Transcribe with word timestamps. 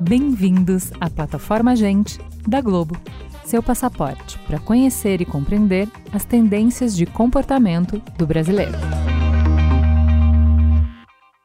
Bem-vindos 0.00 0.90
à 1.00 1.08
plataforma 1.08 1.76
Gente 1.76 2.18
da 2.46 2.60
Globo, 2.60 3.00
seu 3.44 3.62
passaporte 3.62 4.38
para 4.40 4.58
conhecer 4.58 5.20
e 5.20 5.24
compreender 5.24 5.88
as 6.12 6.24
tendências 6.24 6.96
de 6.96 7.06
comportamento 7.06 7.98
do 8.18 8.26
brasileiro. 8.26 8.72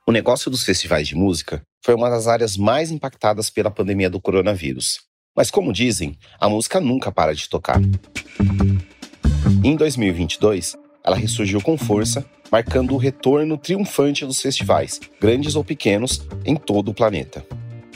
O 0.07 0.11
negócio 0.11 0.49
dos 0.49 0.63
festivais 0.63 1.07
de 1.07 1.15
música 1.15 1.61
foi 1.83 1.93
uma 1.93 2.09
das 2.09 2.27
áreas 2.27 2.57
mais 2.57 2.89
impactadas 2.89 3.49
pela 3.49 3.69
pandemia 3.69 4.09
do 4.09 4.19
coronavírus. 4.19 5.01
Mas, 5.35 5.51
como 5.51 5.73
dizem, 5.73 6.17
a 6.39 6.47
música 6.47 6.79
nunca 6.79 7.11
para 7.11 7.35
de 7.35 7.49
tocar. 7.49 7.79
Em 9.63 9.75
2022, 9.75 10.75
ela 11.05 11.15
ressurgiu 11.15 11.61
com 11.61 11.77
força, 11.77 12.25
marcando 12.51 12.95
o 12.95 12.97
retorno 12.97 13.57
triunfante 13.57 14.25
dos 14.25 14.41
festivais, 14.41 14.99
grandes 15.21 15.55
ou 15.55 15.63
pequenos, 15.63 16.27
em 16.43 16.55
todo 16.55 16.89
o 16.89 16.93
planeta. 16.93 17.45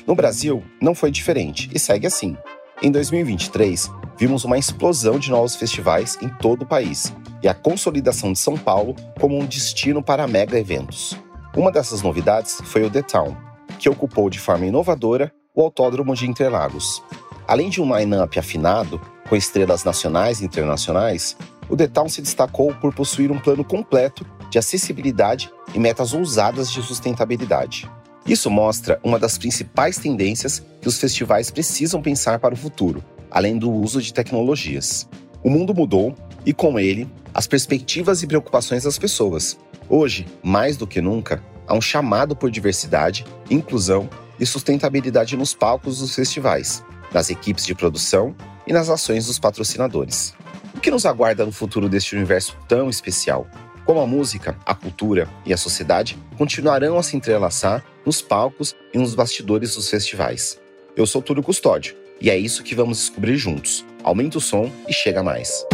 No 0.06 0.16
Brasil, 0.16 0.64
não 0.80 0.94
foi 0.94 1.10
diferente 1.10 1.70
e 1.74 1.80
segue 1.80 2.06
assim. 2.06 2.38
Em 2.82 2.92
2023, 2.92 3.92
vimos 4.18 4.46
uma 4.46 4.58
explosão 4.58 5.18
de 5.18 5.32
novos 5.32 5.56
festivais 5.56 6.18
em 6.22 6.30
todo 6.30 6.62
o 6.62 6.66
país 6.68 7.14
e 7.42 7.48
a 7.48 7.54
consolidação 7.54 8.32
de 8.32 8.40
São 8.40 8.56
Paulo 8.56 8.96
como 9.20 9.38
um 9.38 9.46
destino 9.46 10.04
para 10.04 10.28
mega 10.28 10.58
eventos. 10.58 11.18
Uma 11.58 11.72
dessas 11.72 12.02
novidades 12.02 12.62
foi 12.66 12.84
o 12.84 12.90
The 12.90 13.02
Town, 13.02 13.36
que 13.80 13.90
ocupou 13.90 14.30
de 14.30 14.40
forma 14.40 14.66
inovadora 14.66 15.32
o 15.56 15.62
Autódromo 15.62 16.16
de 16.16 16.30
Interlagos. 16.30 17.04
Além 17.48 17.70
de 17.70 17.82
um 17.82 17.98
line-up 17.98 18.38
afinado, 18.38 19.02
com 19.28 19.36
estrelas 19.36 19.84
nacionais 19.84 20.42
e 20.42 20.46
internacionais, 20.46 21.36
o 21.70 21.78
The 21.78 21.88
Town 21.88 22.10
se 22.10 22.22
destacou 22.22 22.74
por 22.76 22.94
possuir 22.94 23.32
um 23.32 23.40
plano 23.40 23.64
completo 23.64 24.26
de 24.50 24.58
acessibilidade 24.58 25.52
e 25.74 25.80
metas 25.80 26.14
ousadas 26.14 26.72
de 26.72 26.82
sustentabilidade. 26.82 27.90
Isso 28.26 28.50
mostra 28.50 29.00
uma 29.04 29.20
das 29.20 29.38
principais 29.38 29.98
tendências 29.98 30.64
que 30.82 30.88
os 30.88 31.00
festivais 31.00 31.52
precisam 31.52 32.02
pensar 32.02 32.40
para 32.40 32.54
o 32.54 32.58
futuro, 32.58 33.04
além 33.30 33.58
do 33.58 33.72
uso 33.72 34.02
de 34.02 34.14
tecnologias. 34.14 35.08
O 35.44 35.50
mundo 35.50 35.74
mudou 35.74 36.16
e, 36.46 36.54
com 36.54 36.80
ele, 36.80 37.10
as 37.34 37.48
perspectivas 37.48 38.24
e 38.24 38.28
preocupações 38.28 38.84
das 38.84 38.98
pessoas. 38.98 39.58
Hoje, 39.88 40.28
mais 40.44 40.76
do 40.76 40.88
que 40.88 41.02
nunca, 41.02 41.44
há 41.68 41.76
um 41.76 41.82
chamado 41.82 42.36
por 42.36 42.52
diversidade, 42.52 43.26
inclusão 43.50 44.10
e 44.40 44.46
sustentabilidade 44.46 45.38
nos 45.38 45.54
palcos 45.54 46.00
dos 46.00 46.16
festivais, 46.16 46.84
nas 47.14 47.30
equipes 47.30 47.66
de 47.66 47.76
produção 47.76 48.36
e 48.66 48.74
nas 48.74 48.90
ações 48.90 49.26
dos 49.28 49.40
patrocinadores. 49.40 50.34
O 50.80 50.82
que 50.82 50.92
nos 50.92 51.06
aguarda 51.06 51.46
no 51.46 51.52
futuro 51.52 51.90
deste 51.90 52.16
universo 52.16 52.56
tão 52.66 52.90
especial? 52.90 53.46
Como 53.84 54.00
a 54.00 54.08
música, 54.08 54.58
a 54.66 54.74
cultura 54.74 55.28
e 55.46 55.52
a 55.52 55.58
sociedade 55.58 56.18
continuarão 56.38 56.98
a 56.98 57.04
se 57.04 57.18
entrelaçar 57.18 57.84
nos 58.06 58.22
palcos 58.22 58.74
e 58.94 58.98
nos 58.98 59.14
bastidores 59.14 59.76
dos 59.76 59.90
festivais. 59.90 60.58
Eu 60.96 61.06
sou 61.06 61.22
Túlio 61.22 61.44
Custódio 61.44 61.98
e 62.22 62.30
é 62.30 62.38
isso 62.38 62.64
que 62.64 62.74
vamos 62.74 62.98
descobrir 63.00 63.36
juntos. 63.36 63.86
Aumenta 64.02 64.38
o 64.38 64.42
som 64.42 64.72
e 64.88 64.94
chega 64.94 65.22
mais. 65.22 65.66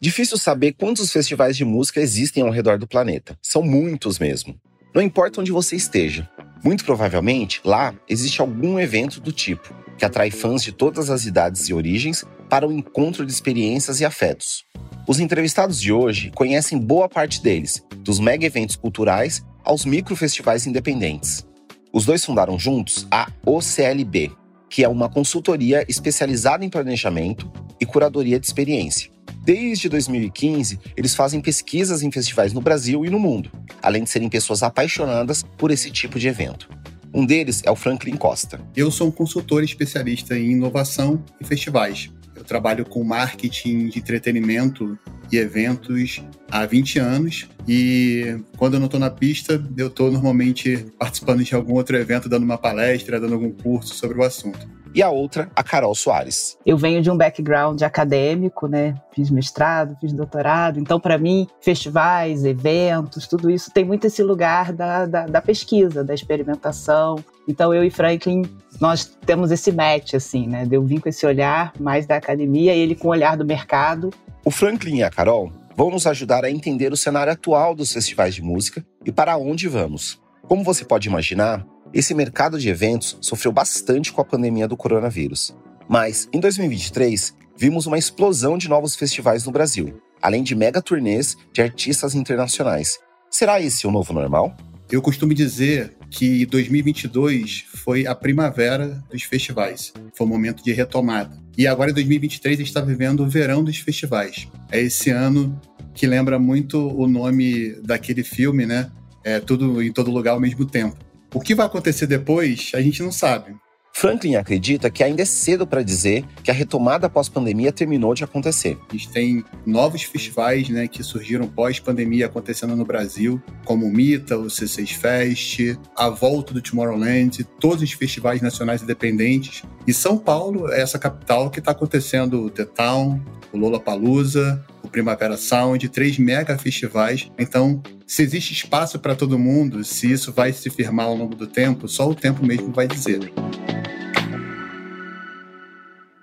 Difícil 0.00 0.38
saber 0.38 0.72
quantos 0.72 1.12
festivais 1.12 1.56
de 1.56 1.64
música 1.64 2.00
existem 2.00 2.42
ao 2.42 2.50
redor 2.50 2.78
do 2.78 2.88
planeta. 2.88 3.38
São 3.40 3.62
muitos 3.62 4.18
mesmo. 4.18 4.60
Não 4.94 5.02
importa 5.02 5.40
onde 5.40 5.50
você 5.50 5.74
esteja, 5.74 6.28
muito 6.62 6.84
provavelmente, 6.84 7.60
lá 7.64 7.92
existe 8.08 8.40
algum 8.40 8.78
evento 8.78 9.20
do 9.20 9.32
tipo, 9.32 9.74
que 9.98 10.04
atrai 10.04 10.30
fãs 10.30 10.62
de 10.62 10.70
todas 10.70 11.10
as 11.10 11.24
idades 11.24 11.68
e 11.68 11.74
origens 11.74 12.24
para 12.48 12.66
o 12.66 12.70
encontro 12.70 13.26
de 13.26 13.32
experiências 13.32 14.00
e 14.00 14.04
afetos. 14.04 14.64
Os 15.08 15.18
entrevistados 15.18 15.80
de 15.80 15.92
hoje 15.92 16.30
conhecem 16.32 16.78
boa 16.78 17.08
parte 17.08 17.42
deles, 17.42 17.84
dos 17.98 18.20
mega 18.20 18.46
eventos 18.46 18.76
culturais 18.76 19.44
aos 19.64 19.84
microfestivais 19.84 20.64
independentes. 20.64 21.44
Os 21.92 22.06
dois 22.06 22.24
fundaram 22.24 22.56
juntos 22.56 23.04
a 23.10 23.28
OCLB, 23.44 24.30
que 24.70 24.84
é 24.84 24.88
uma 24.88 25.08
consultoria 25.08 25.84
especializada 25.88 26.64
em 26.64 26.70
planejamento 26.70 27.50
e 27.80 27.84
curadoria 27.84 28.38
de 28.38 28.46
experiência. 28.46 29.13
Desde 29.44 29.90
2015, 29.90 30.80
eles 30.96 31.14
fazem 31.14 31.38
pesquisas 31.38 32.02
em 32.02 32.10
festivais 32.10 32.54
no 32.54 32.62
Brasil 32.62 33.04
e 33.04 33.10
no 33.10 33.18
mundo, 33.18 33.52
além 33.82 34.02
de 34.02 34.08
serem 34.08 34.30
pessoas 34.30 34.62
apaixonadas 34.62 35.42
por 35.58 35.70
esse 35.70 35.90
tipo 35.90 36.18
de 36.18 36.28
evento. 36.28 36.66
Um 37.12 37.26
deles 37.26 37.60
é 37.62 37.70
o 37.70 37.76
Franklin 37.76 38.16
Costa. 38.16 38.58
Eu 38.74 38.90
sou 38.90 39.08
um 39.08 39.10
consultor 39.10 39.62
especialista 39.62 40.34
em 40.34 40.52
inovação 40.52 41.22
e 41.38 41.44
festivais. 41.44 42.10
Eu 42.34 42.42
trabalho 42.42 42.86
com 42.86 43.04
marketing 43.04 43.88
de 43.88 43.98
entretenimento 43.98 44.98
e 45.30 45.36
eventos 45.36 46.24
há 46.50 46.64
20 46.64 46.98
anos 46.98 47.46
e 47.68 48.38
quando 48.56 48.74
eu 48.74 48.80
não 48.80 48.86
estou 48.86 48.98
na 48.98 49.10
pista, 49.10 49.62
eu 49.76 49.88
estou 49.88 50.10
normalmente 50.10 50.86
participando 50.98 51.44
de 51.44 51.54
algum 51.54 51.74
outro 51.74 51.98
evento, 51.98 52.30
dando 52.30 52.44
uma 52.44 52.56
palestra, 52.56 53.20
dando 53.20 53.34
algum 53.34 53.50
curso 53.50 53.94
sobre 53.94 54.18
o 54.18 54.22
assunto 54.22 54.73
e 54.94 55.02
a 55.02 55.10
outra, 55.10 55.50
a 55.56 55.62
Carol 55.62 55.94
Soares. 55.94 56.56
Eu 56.64 56.78
venho 56.78 57.02
de 57.02 57.10
um 57.10 57.16
background 57.16 57.82
acadêmico, 57.82 58.68
né? 58.68 58.94
Fiz 59.12 59.28
mestrado, 59.28 59.96
fiz 60.00 60.12
doutorado, 60.12 60.78
então 60.78 61.00
para 61.00 61.18
mim, 61.18 61.48
festivais, 61.60 62.44
eventos, 62.44 63.26
tudo 63.26 63.50
isso 63.50 63.70
tem 63.72 63.84
muito 63.84 64.06
esse 64.06 64.22
lugar 64.22 64.72
da, 64.72 65.04
da, 65.04 65.26
da 65.26 65.42
pesquisa, 65.42 66.04
da 66.04 66.14
experimentação. 66.14 67.16
Então 67.48 67.74
eu 67.74 67.82
e 67.82 67.90
Franklin, 67.90 68.42
nós 68.80 69.04
temos 69.04 69.50
esse 69.50 69.72
match, 69.72 70.14
assim, 70.14 70.46
né? 70.46 70.66
Eu 70.70 70.84
vim 70.84 70.98
com 70.98 71.08
esse 71.08 71.26
olhar 71.26 71.72
mais 71.80 72.06
da 72.06 72.16
academia 72.16 72.74
e 72.74 72.78
ele 72.78 72.94
com 72.94 73.08
o 73.08 73.10
olhar 73.10 73.36
do 73.36 73.44
mercado. 73.44 74.10
O 74.44 74.50
Franklin 74.50 74.98
e 74.98 75.02
a 75.02 75.10
Carol 75.10 75.50
vão 75.76 75.90
nos 75.90 76.06
ajudar 76.06 76.44
a 76.44 76.50
entender 76.50 76.92
o 76.92 76.96
cenário 76.96 77.32
atual 77.32 77.74
dos 77.74 77.92
festivais 77.92 78.34
de 78.34 78.42
música 78.42 78.84
e 79.04 79.10
para 79.10 79.36
onde 79.36 79.68
vamos. 79.68 80.22
Como 80.42 80.62
você 80.62 80.84
pode 80.84 81.08
imaginar, 81.08 81.66
esse 81.94 82.12
mercado 82.12 82.58
de 82.58 82.68
eventos 82.68 83.16
sofreu 83.20 83.52
bastante 83.52 84.12
com 84.12 84.20
a 84.20 84.24
pandemia 84.24 84.66
do 84.66 84.76
coronavírus. 84.76 85.54
Mas, 85.88 86.28
em 86.32 86.40
2023, 86.40 87.34
vimos 87.56 87.86
uma 87.86 87.96
explosão 87.96 88.58
de 88.58 88.68
novos 88.68 88.96
festivais 88.96 89.44
no 89.46 89.52
Brasil, 89.52 90.02
além 90.20 90.42
de 90.42 90.56
mega 90.56 90.82
turnês 90.82 91.36
de 91.52 91.62
artistas 91.62 92.16
internacionais. 92.16 92.98
Será 93.30 93.60
esse 93.60 93.86
o 93.86 93.92
novo 93.92 94.12
normal? 94.12 94.56
Eu 94.90 95.00
costumo 95.00 95.32
dizer 95.32 95.96
que 96.10 96.44
2022 96.46 97.64
foi 97.84 98.06
a 98.06 98.14
primavera 98.14 99.02
dos 99.10 99.22
festivais. 99.22 99.92
Foi 100.16 100.26
um 100.26 100.30
momento 100.30 100.64
de 100.64 100.72
retomada. 100.72 101.40
E 101.56 101.66
agora 101.66 101.90
em 101.90 101.94
2023 101.94 102.54
a 102.54 102.58
gente 102.58 102.68
está 102.68 102.80
vivendo 102.80 103.20
o 103.20 103.28
verão 103.28 103.62
dos 103.62 103.78
festivais. 103.78 104.48
É 104.70 104.80
esse 104.80 105.10
ano 105.10 105.60
que 105.94 106.06
lembra 106.06 106.38
muito 106.38 106.78
o 106.78 107.06
nome 107.06 107.80
daquele 107.82 108.24
filme, 108.24 108.66
né? 108.66 108.90
É 109.22 109.40
tudo 109.40 109.80
em 109.80 109.92
todo 109.92 110.10
lugar 110.10 110.32
ao 110.32 110.40
mesmo 110.40 110.64
tempo. 110.64 110.96
O 111.34 111.40
que 111.40 111.52
vai 111.52 111.66
acontecer 111.66 112.06
depois, 112.06 112.70
a 112.74 112.80
gente 112.80 113.02
não 113.02 113.10
sabe. 113.10 113.56
Franklin 113.92 114.36
acredita 114.36 114.88
que 114.88 115.02
ainda 115.02 115.22
é 115.22 115.24
cedo 115.24 115.66
para 115.66 115.82
dizer 115.82 116.24
que 116.44 116.50
a 116.50 116.54
retomada 116.54 117.08
pós-pandemia 117.08 117.72
terminou 117.72 118.14
de 118.14 118.22
acontecer. 118.22 118.78
A 118.88 118.92
gente 118.92 119.08
tem 119.08 119.44
novos 119.66 120.02
festivais 120.02 120.68
né, 120.68 120.86
que 120.86 121.02
surgiram 121.02 121.48
pós-pandemia 121.48 122.26
acontecendo 122.26 122.76
no 122.76 122.84
Brasil, 122.84 123.42
como 123.64 123.86
o 123.86 123.90
Mita, 123.90 124.36
o 124.36 124.46
C6 124.46 124.94
Fest, 124.94 125.78
a 125.96 126.08
volta 126.08 126.54
do 126.54 126.62
Tomorrowland, 126.62 127.42
todos 127.60 127.82
os 127.82 127.92
festivais 127.92 128.40
nacionais 128.40 128.82
independentes. 128.82 129.62
E 129.86 129.92
São 129.92 130.16
Paulo 130.18 130.72
é 130.72 130.80
essa 130.80 130.98
capital 130.98 131.50
que 131.50 131.58
está 131.58 131.72
acontecendo 131.72 132.44
o 132.44 132.50
The 132.50 132.64
Town, 132.64 133.20
o 133.52 133.58
Lollapalooza, 133.58 134.64
o 134.82 134.88
Primavera 134.88 135.36
Sound, 135.36 135.88
três 135.88 136.18
mega 136.18 136.58
festivais. 136.58 137.30
Então, 137.38 137.82
se 138.06 138.22
existe 138.22 138.52
espaço 138.52 138.98
para 138.98 139.16
todo 139.16 139.38
mundo, 139.38 139.82
se 139.84 140.10
isso 140.10 140.32
vai 140.32 140.52
se 140.52 140.68
firmar 140.68 141.06
ao 141.06 141.16
longo 141.16 141.34
do 141.34 141.46
tempo, 141.46 141.88
só 141.88 142.08
o 142.08 142.14
tempo 142.14 142.44
mesmo 142.44 142.72
vai 142.72 142.86
dizer. 142.86 143.32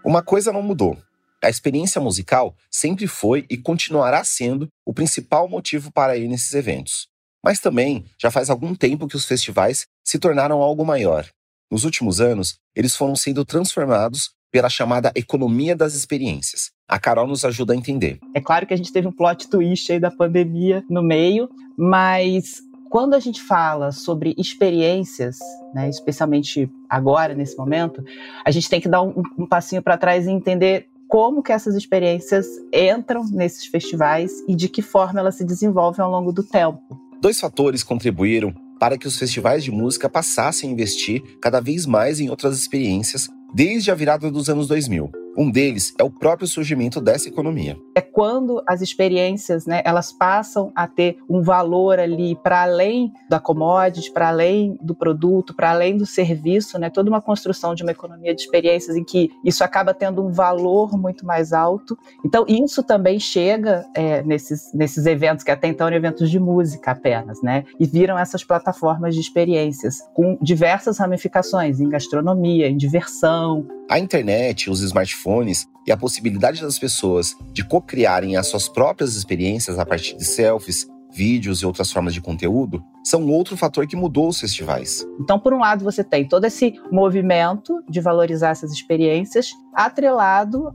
Uma 0.06 0.22
coisa 0.22 0.52
não 0.52 0.62
mudou. 0.62 0.98
A 1.44 1.50
experiência 1.50 2.00
musical 2.00 2.56
sempre 2.70 3.08
foi 3.08 3.46
e 3.50 3.58
continuará 3.58 4.24
sendo 4.24 4.68
o 4.86 4.94
principal 4.94 5.48
motivo 5.50 5.92
para 5.92 6.16
ir 6.16 6.28
nesses 6.28 6.54
eventos. 6.54 7.08
Mas 7.44 7.60
também 7.60 8.06
já 8.22 8.30
faz 8.30 8.52
algum 8.52 8.76
tempo 8.76 9.08
que 9.08 9.16
os 9.16 9.26
festivais 9.26 9.88
se 10.06 10.20
tornaram 10.20 10.62
algo 10.62 10.86
maior. 10.86 11.28
Nos 11.72 11.84
últimos 11.84 12.22
anos, 12.22 12.56
eles 12.76 12.96
foram 12.96 13.16
sendo 13.16 13.44
transformados 13.44 14.32
pela 14.52 14.70
chamada 14.70 15.12
economia 15.16 15.76
das 15.76 15.96
experiências. 15.96 16.70
A 16.92 17.00
Carol 17.00 17.26
nos 17.26 17.46
ajuda 17.46 17.72
a 17.72 17.76
entender. 17.76 18.20
É 18.34 18.42
claro 18.42 18.68
que 18.68 18.74
a 18.74 18.78
gente 18.78 18.92
teve 18.92 19.08
um 19.08 19.14
plot 19.14 19.48
twist 19.48 19.94
aí 19.94 19.98
da 19.98 20.12
pandemia 20.12 20.84
no 20.90 21.02
meio, 21.02 21.50
mas 21.78 22.62
quando 22.90 23.14
a 23.14 23.20
gente 23.20 23.42
fala 23.42 23.94
sobre 23.94 24.36
experiências, 24.38 25.40
né, 25.74 25.88
especialmente 25.88 26.70
agora, 26.90 27.34
nesse 27.34 27.58
momento, 27.58 28.04
a 28.44 28.52
gente 28.52 28.70
tem 28.70 28.82
que 28.82 28.90
dar 28.90 29.02
um, 29.04 29.24
um 29.38 29.48
passinho 29.48 29.82
para 29.82 29.98
trás 29.98 30.28
e 30.28 30.32
entender 30.32 30.90
como 31.08 31.42
que 31.42 31.54
essas 31.54 31.76
experiências 31.76 32.46
entram 32.74 33.24
nesses 33.32 33.66
festivais 33.68 34.44
e 34.46 34.54
de 34.54 34.68
que 34.68 34.82
forma 34.82 35.22
elas 35.22 35.36
se 35.36 35.46
desenvolvem 35.46 36.04
ao 36.04 36.12
longo 36.12 36.34
do 36.34 36.44
tempo. 36.44 37.00
Dois 37.22 37.40
fatores 37.40 37.84
contribuíram 37.84 38.54
para 38.78 38.98
que 38.98 39.08
os 39.08 39.18
festivais 39.18 39.64
de 39.64 39.72
música 39.72 40.10
passassem 40.10 40.70
a 40.70 40.74
investir 40.74 41.24
cada 41.42 41.62
vez 41.62 41.86
mais 41.86 42.20
em 42.20 42.30
outras 42.30 42.60
experiências 42.60 43.30
desde 43.54 43.92
a 43.92 43.96
virada 43.96 44.30
dos 44.30 44.50
anos 44.50 44.68
2000. 44.68 45.21
Um 45.38 45.50
deles 45.50 45.94
é 45.98 46.04
o 46.04 46.10
próprio 46.10 46.48
surgimento 46.48 47.00
dessa 47.00 47.30
economia. 47.30 47.78
É 47.96 48.02
quando 48.02 48.62
as 48.68 48.82
experiências, 48.82 49.66
né, 49.66 49.82
elas 49.86 50.12
passam 50.12 50.72
a 50.76 50.88
ter 50.88 51.18
um 51.30 51.42
valor 51.42 52.00
ali 52.00 52.36
para 52.36 52.64
além 52.64 53.12
da 53.30 53.40
commodity, 53.40 54.12
para 54.12 54.28
além 54.28 54.78
do 54.82 54.94
produto, 54.94 55.54
para 55.54 55.72
além 55.72 55.98
do 55.98 56.06
serviço, 56.06 56.78
né, 56.78 56.90
toda 56.90 57.10
uma 57.10 57.22
construção 57.22 57.74
de 57.74 57.84
uma 57.84 57.92
economia 57.92 58.36
de 58.36 58.42
experiências 58.42 58.98
em 58.98 59.04
que 59.04 59.30
isso 59.44 59.64
acaba 59.64 59.94
tendo 59.94 60.26
um 60.26 60.32
valor 60.32 60.98
muito 60.98 61.26
mais 61.26 61.54
alto. 61.54 61.98
Então, 62.26 62.46
isso 62.48 62.84
também 62.84 63.20
chega 63.20 63.86
é, 63.96 64.22
nesses, 64.24 64.74
nesses 64.74 65.06
eventos 65.06 65.44
que 65.44 65.52
até 65.52 65.68
então 65.68 65.88
eram 65.88 65.98
eventos 65.98 66.30
de 66.30 66.40
música 66.40 66.92
apenas, 66.92 67.42
né, 67.42 67.64
e 67.80 67.86
viram 67.86 68.20
essas 68.20 68.44
plataformas 68.44 69.16
de 69.16 69.22
experiências 69.22 70.00
com 70.14 70.38
diversas 70.42 70.98
ramificações 70.98 71.80
em 71.80 71.88
gastronomia, 71.88 72.68
em 72.68 72.76
diversão. 72.76 73.66
A 73.90 74.00
internet, 74.00 74.70
os 74.70 74.82
smartphones 74.82 75.21
smartphones 75.22 75.68
e 75.86 75.92
a 75.92 75.98
possibilidade 75.98 76.62
das 76.62 76.78
pessoas 76.78 77.36
de 77.54 77.64
co-criarem 77.64 78.36
as 78.36 78.48
suas 78.48 78.68
próprias 78.68 79.16
experiências 79.16 79.80
a 79.80 79.86
partir 79.86 80.18
de 80.18 80.26
selfies, 80.26 80.88
vídeos 81.14 81.62
e 81.62 81.66
outras 81.66 81.92
formas 81.92 82.14
de 82.14 82.22
conteúdo 82.22 82.82
são 83.04 83.28
outro 83.28 83.58
fator 83.58 83.86
que 83.86 83.98
mudou 83.98 84.30
os 84.30 84.40
festivais. 84.40 85.06
Então, 85.20 85.38
por 85.40 85.54
um 85.54 85.60
lado, 85.60 85.84
você 85.84 86.04
tem 86.04 86.26
todo 86.26 86.46
esse 86.46 86.80
movimento 86.92 87.84
de 87.90 88.00
valorizar 88.00 88.52
essas 88.52 88.72
experiências 88.72 89.52
atrelado 89.74 90.72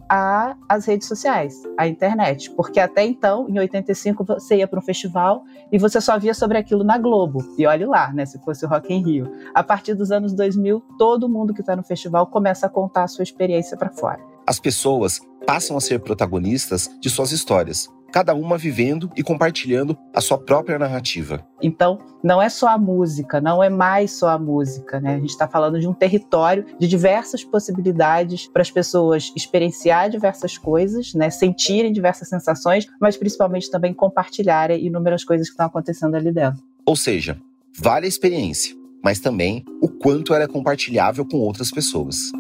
às 0.69 0.85
redes 0.85 1.09
sociais, 1.09 1.63
à 1.79 1.87
internet, 1.87 2.51
porque 2.51 2.81
até 2.81 3.05
então, 3.05 3.49
em 3.49 3.59
85, 3.59 4.25
você 4.25 4.57
ia 4.57 4.69
para 4.69 4.79
um 4.79 4.83
festival 4.83 5.45
e 5.73 5.79
você 5.79 6.01
só 6.01 6.19
via 6.19 6.35
sobre 6.35 6.59
aquilo 6.59 6.85
na 6.85 6.99
Globo. 6.99 7.39
E 7.57 7.65
olhe 7.65 7.87
lá, 7.87 8.13
né, 8.13 8.27
se 8.27 8.39
fosse 8.41 8.67
o 8.67 8.69
Rock 8.69 8.93
in 8.93 9.03
Rio. 9.03 9.33
A 9.55 9.63
partir 9.63 9.95
dos 9.95 10.11
anos 10.11 10.35
2000, 10.35 10.83
todo 10.99 11.29
mundo 11.29 11.55
que 11.55 11.61
está 11.61 11.77
no 11.77 11.83
festival 11.85 12.27
começa 12.27 12.67
a 12.67 12.69
contar 12.69 13.05
a 13.05 13.09
sua 13.09 13.23
experiência 13.23 13.77
para 13.77 13.91
fora. 13.91 14.36
As 14.47 14.61
pessoas 14.61 15.21
passam 15.45 15.77
a 15.77 15.81
ser 15.81 15.99
protagonistas 15.99 16.89
de 17.01 17.11
suas 17.11 17.33
histórias, 17.33 17.89
cada 18.13 18.33
uma 18.33 18.57
vivendo 18.57 19.11
e 19.17 19.23
compartilhando 19.23 19.99
a 20.15 20.21
sua 20.21 20.39
própria 20.39 20.79
narrativa. 20.79 21.45
Então, 21.61 21.99
não 22.23 22.41
é 22.41 22.49
só 22.49 22.69
a 22.69 22.79
música, 22.79 23.41
não 23.41 23.61
é 23.61 23.69
mais 23.69 24.13
só 24.13 24.29
a 24.29 24.39
música, 24.39 25.01
né? 25.01 25.17
A 25.17 25.19
gente 25.19 25.31
está 25.31 25.49
falando 25.49 25.81
de 25.81 25.89
um 25.89 25.93
território 25.93 26.65
de 26.79 26.87
diversas 26.87 27.43
possibilidades 27.43 28.47
para 28.47 28.63
as 28.63 28.71
pessoas 28.71 29.33
experienciar 29.35 30.11
diversas 30.11 30.57
coisas, 30.57 31.13
né? 31.13 31.29
Sentirem 31.29 31.93
diversas 31.93 32.29
sensações, 32.29 32.87
mas 33.01 33.17
principalmente 33.17 33.69
também 33.69 33.93
compartilharem 33.93 34.87
inúmeras 34.87 35.25
coisas 35.25 35.49
que 35.49 35.55
estão 35.55 35.67
acontecendo 35.67 36.15
ali 36.15 36.31
dentro. 36.31 36.63
Ou 36.85 36.95
seja, 36.95 37.37
vale 37.77 38.07
a 38.07 38.09
experiência, 38.09 38.77
mas 39.03 39.19
também 39.19 39.65
o 39.83 39.89
quanto 39.89 40.33
ela 40.33 40.45
é 40.45 40.49
compartilhável 40.49 41.27
com 41.27 41.39
outras 41.39 41.73
pessoas. 41.73 42.31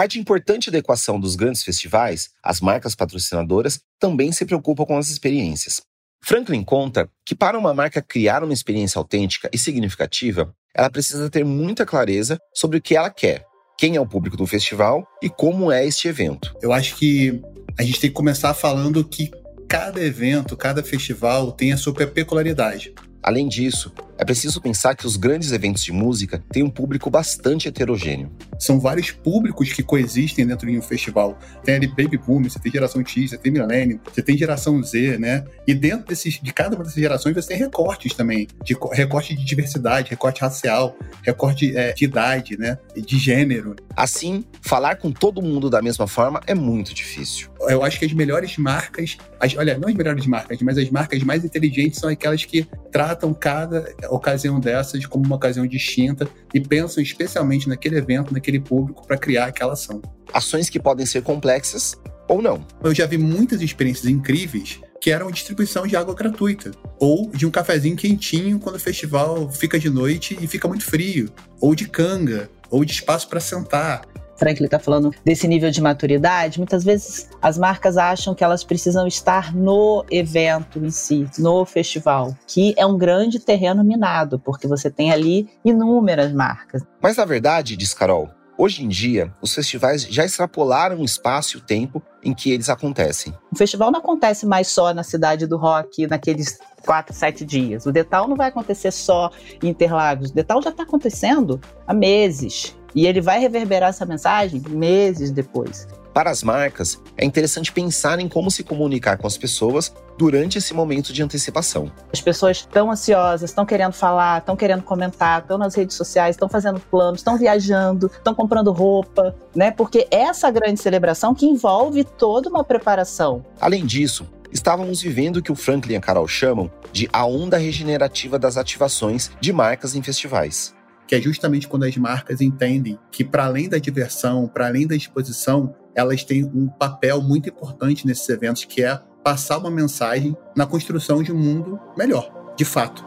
Parte 0.00 0.18
importante 0.18 0.70
da 0.70 0.78
equação 0.78 1.20
dos 1.20 1.36
grandes 1.36 1.62
festivais, 1.62 2.30
as 2.42 2.58
marcas 2.58 2.94
patrocinadoras 2.94 3.82
também 3.98 4.32
se 4.32 4.46
preocupam 4.46 4.86
com 4.86 4.96
as 4.96 5.10
experiências. 5.10 5.82
Franklin 6.24 6.64
conta 6.64 7.06
que 7.22 7.34
para 7.34 7.58
uma 7.58 7.74
marca 7.74 8.00
criar 8.00 8.42
uma 8.42 8.54
experiência 8.54 8.98
autêntica 8.98 9.50
e 9.52 9.58
significativa, 9.58 10.54
ela 10.74 10.88
precisa 10.88 11.28
ter 11.28 11.44
muita 11.44 11.84
clareza 11.84 12.38
sobre 12.54 12.78
o 12.78 12.80
que 12.80 12.96
ela 12.96 13.10
quer, 13.10 13.44
quem 13.76 13.96
é 13.96 14.00
o 14.00 14.06
público 14.06 14.38
do 14.38 14.46
festival 14.46 15.06
e 15.22 15.28
como 15.28 15.70
é 15.70 15.86
este 15.86 16.08
evento. 16.08 16.56
Eu 16.62 16.72
acho 16.72 16.96
que 16.96 17.38
a 17.78 17.82
gente 17.82 18.00
tem 18.00 18.08
que 18.08 18.16
começar 18.16 18.54
falando 18.54 19.04
que 19.04 19.30
cada 19.68 20.02
evento, 20.02 20.56
cada 20.56 20.82
festival 20.82 21.52
tem 21.52 21.74
a 21.74 21.76
sua 21.76 21.92
peculiaridade. 21.92 22.94
Além 23.30 23.46
disso, 23.46 23.92
é 24.18 24.24
preciso 24.24 24.60
pensar 24.60 24.96
que 24.96 25.06
os 25.06 25.16
grandes 25.16 25.52
eventos 25.52 25.84
de 25.84 25.92
música 25.92 26.42
têm 26.50 26.64
um 26.64 26.68
público 26.68 27.08
bastante 27.08 27.68
heterogêneo. 27.68 28.28
São 28.58 28.80
vários 28.80 29.12
públicos 29.12 29.72
que 29.72 29.84
coexistem 29.84 30.44
dentro 30.44 30.68
de 30.68 30.76
um 30.76 30.82
festival. 30.82 31.38
Tem 31.62 31.76
ali 31.76 31.86
Baby 31.86 32.18
Boom, 32.18 32.42
você 32.42 32.58
tem 32.58 32.72
geração 32.72 33.06
X, 33.06 33.30
você 33.30 33.38
tem 33.38 33.52
Millennium, 33.52 34.00
você 34.12 34.20
tem 34.20 34.36
geração 34.36 34.82
Z, 34.82 35.16
né? 35.18 35.44
E 35.64 35.72
dentro 35.72 36.08
desses, 36.08 36.40
de 36.42 36.52
cada 36.52 36.74
uma 36.74 36.82
dessas 36.82 36.98
gerações 36.98 37.32
você 37.36 37.46
tem 37.46 37.56
recortes 37.58 38.14
também, 38.14 38.48
de 38.64 38.76
recorte 38.94 39.36
de 39.36 39.44
diversidade, 39.44 40.10
recorte 40.10 40.40
racial, 40.40 40.98
recorte 41.22 41.76
é, 41.76 41.92
de 41.92 42.04
idade, 42.04 42.58
né? 42.58 42.78
De 42.96 43.16
gênero. 43.16 43.76
Assim, 43.96 44.44
falar 44.60 44.96
com 44.96 45.12
todo 45.12 45.40
mundo 45.40 45.70
da 45.70 45.80
mesma 45.80 46.08
forma 46.08 46.40
é 46.48 46.54
muito 46.54 46.92
difícil. 46.92 47.48
Eu 47.68 47.84
acho 47.84 47.98
que 47.98 48.06
as 48.06 48.12
melhores 48.12 48.56
marcas, 48.56 49.16
as, 49.38 49.54
olha, 49.56 49.76
não 49.76 49.88
as 49.88 49.94
melhores 49.94 50.26
marcas, 50.26 50.60
mas 50.62 50.78
as 50.78 50.88
marcas 50.90 51.22
mais 51.22 51.44
inteligentes 51.44 52.00
são 52.00 52.08
aquelas 52.08 52.44
que 52.44 52.66
tratam 52.90 53.34
cada 53.34 53.94
ocasião 54.08 54.58
dessas 54.58 55.04
como 55.06 55.24
uma 55.26 55.36
ocasião 55.36 55.66
distinta 55.66 56.26
e 56.54 56.60
pensam 56.60 57.02
especialmente 57.02 57.68
naquele 57.68 57.98
evento, 57.98 58.32
naquele 58.32 58.60
público, 58.60 59.06
para 59.06 59.18
criar 59.18 59.46
aquela 59.46 59.74
ação. 59.74 60.00
Ações 60.32 60.70
que 60.70 60.80
podem 60.80 61.04
ser 61.04 61.22
complexas 61.22 61.96
ou 62.28 62.40
não. 62.40 62.64
Eu 62.82 62.94
já 62.94 63.06
vi 63.06 63.18
muitas 63.18 63.60
experiências 63.60 64.06
incríveis 64.06 64.80
que 65.00 65.10
eram 65.10 65.30
distribuição 65.30 65.86
de 65.86 65.96
água 65.96 66.14
gratuita, 66.14 66.70
ou 66.98 67.30
de 67.30 67.46
um 67.46 67.50
cafezinho 67.50 67.96
quentinho 67.96 68.58
quando 68.58 68.76
o 68.76 68.80
festival 68.80 69.50
fica 69.50 69.78
de 69.78 69.88
noite 69.88 70.38
e 70.40 70.46
fica 70.46 70.68
muito 70.68 70.84
frio, 70.84 71.30
ou 71.60 71.74
de 71.74 71.88
canga, 71.88 72.50
ou 72.70 72.84
de 72.84 72.92
espaço 72.92 73.26
para 73.26 73.40
sentar. 73.40 74.02
Franklin 74.40 74.64
está 74.64 74.78
falando 74.78 75.14
desse 75.22 75.46
nível 75.46 75.70
de 75.70 75.82
maturidade, 75.82 76.58
muitas 76.58 76.82
vezes 76.82 77.28
as 77.42 77.58
marcas 77.58 77.98
acham 77.98 78.34
que 78.34 78.42
elas 78.42 78.64
precisam 78.64 79.06
estar 79.06 79.54
no 79.54 80.02
evento 80.10 80.78
em 80.78 80.90
si, 80.90 81.28
no 81.38 81.66
festival, 81.66 82.34
que 82.46 82.74
é 82.78 82.86
um 82.86 82.96
grande 82.96 83.38
terreno 83.38 83.84
minado, 83.84 84.38
porque 84.40 84.66
você 84.66 84.90
tem 84.90 85.12
ali 85.12 85.46
inúmeras 85.62 86.32
marcas. 86.32 86.82
Mas 87.02 87.18
na 87.18 87.26
verdade, 87.26 87.76
diz 87.76 87.92
Carol, 87.92 88.30
Hoje 88.60 88.84
em 88.84 88.88
dia, 88.88 89.32
os 89.40 89.54
festivais 89.54 90.02
já 90.02 90.22
extrapolaram 90.22 90.98
o 91.00 91.04
espaço 91.04 91.56
e 91.56 91.58
o 91.58 91.62
tempo 91.62 92.02
em 92.22 92.34
que 92.34 92.50
eles 92.52 92.68
acontecem. 92.68 93.32
O 93.50 93.56
festival 93.56 93.90
não 93.90 94.00
acontece 94.00 94.44
mais 94.44 94.68
só 94.68 94.92
na 94.92 95.02
cidade 95.02 95.46
do 95.46 95.56
rock, 95.56 96.06
naqueles 96.06 96.58
quatro, 96.84 97.14
sete 97.14 97.42
dias. 97.42 97.86
O 97.86 97.92
Detal 97.92 98.28
não 98.28 98.36
vai 98.36 98.48
acontecer 98.48 98.90
só 98.90 99.30
em 99.62 99.68
Interlagos. 99.68 100.30
O 100.30 100.34
Detal 100.34 100.60
já 100.60 100.68
está 100.68 100.82
acontecendo 100.82 101.58
há 101.86 101.94
meses. 101.94 102.76
E 102.94 103.06
ele 103.06 103.20
vai 103.20 103.38
reverberar 103.40 103.90
essa 103.90 104.06
mensagem 104.06 104.62
meses 104.68 105.30
depois. 105.30 105.86
Para 106.12 106.30
as 106.30 106.42
marcas, 106.42 107.00
é 107.16 107.24
interessante 107.24 107.70
pensar 107.70 108.18
em 108.18 108.28
como 108.28 108.50
se 108.50 108.64
comunicar 108.64 109.16
com 109.16 109.28
as 109.28 109.38
pessoas 109.38 109.94
durante 110.18 110.58
esse 110.58 110.74
momento 110.74 111.12
de 111.12 111.22
antecipação. 111.22 111.90
As 112.12 112.20
pessoas 112.20 112.58
estão 112.58 112.90
ansiosas, 112.90 113.50
estão 113.50 113.64
querendo 113.64 113.92
falar, 113.92 114.38
estão 114.38 114.56
querendo 114.56 114.82
comentar, 114.82 115.40
estão 115.40 115.56
nas 115.56 115.74
redes 115.74 115.96
sociais, 115.96 116.34
estão 116.34 116.48
fazendo 116.48 116.80
planos, 116.80 117.20
estão 117.20 117.38
viajando, 117.38 118.10
estão 118.12 118.34
comprando 118.34 118.72
roupa, 118.72 119.36
né? 119.54 119.70
Porque 119.70 120.08
essa 120.10 120.50
grande 120.50 120.80
celebração 120.80 121.32
que 121.32 121.46
envolve 121.46 122.02
toda 122.02 122.50
uma 122.50 122.64
preparação. 122.64 123.44
Além 123.60 123.86
disso, 123.86 124.28
estávamos 124.52 125.00
vivendo 125.00 125.36
o 125.36 125.42
que 125.42 125.52
o 125.52 125.56
Franklin 125.56 125.94
e 125.94 125.96
a 125.96 126.00
Carol 126.00 126.26
chamam 126.26 126.70
de 126.92 127.08
a 127.12 127.24
onda 127.24 127.56
regenerativa 127.56 128.36
das 128.36 128.56
ativações 128.56 129.30
de 129.40 129.52
marcas 129.52 129.94
em 129.94 130.02
festivais 130.02 130.74
que 131.10 131.16
é 131.16 131.20
justamente 131.20 131.66
quando 131.66 131.82
as 131.82 131.96
marcas 131.96 132.40
entendem 132.40 132.96
que, 133.10 133.24
para 133.24 133.44
além 133.44 133.68
da 133.68 133.78
diversão, 133.78 134.46
para 134.46 134.68
além 134.68 134.86
da 134.86 134.94
exposição, 134.94 135.74
elas 135.92 136.22
têm 136.22 136.44
um 136.44 136.68
papel 136.68 137.20
muito 137.20 137.48
importante 137.48 138.06
nesses 138.06 138.28
eventos, 138.28 138.64
que 138.64 138.84
é 138.84 138.96
passar 139.24 139.58
uma 139.58 139.72
mensagem 139.72 140.36
na 140.56 140.66
construção 140.66 141.20
de 141.20 141.32
um 141.32 141.36
mundo 141.36 141.80
melhor, 141.98 142.54
de 142.56 142.64
fato. 142.64 143.04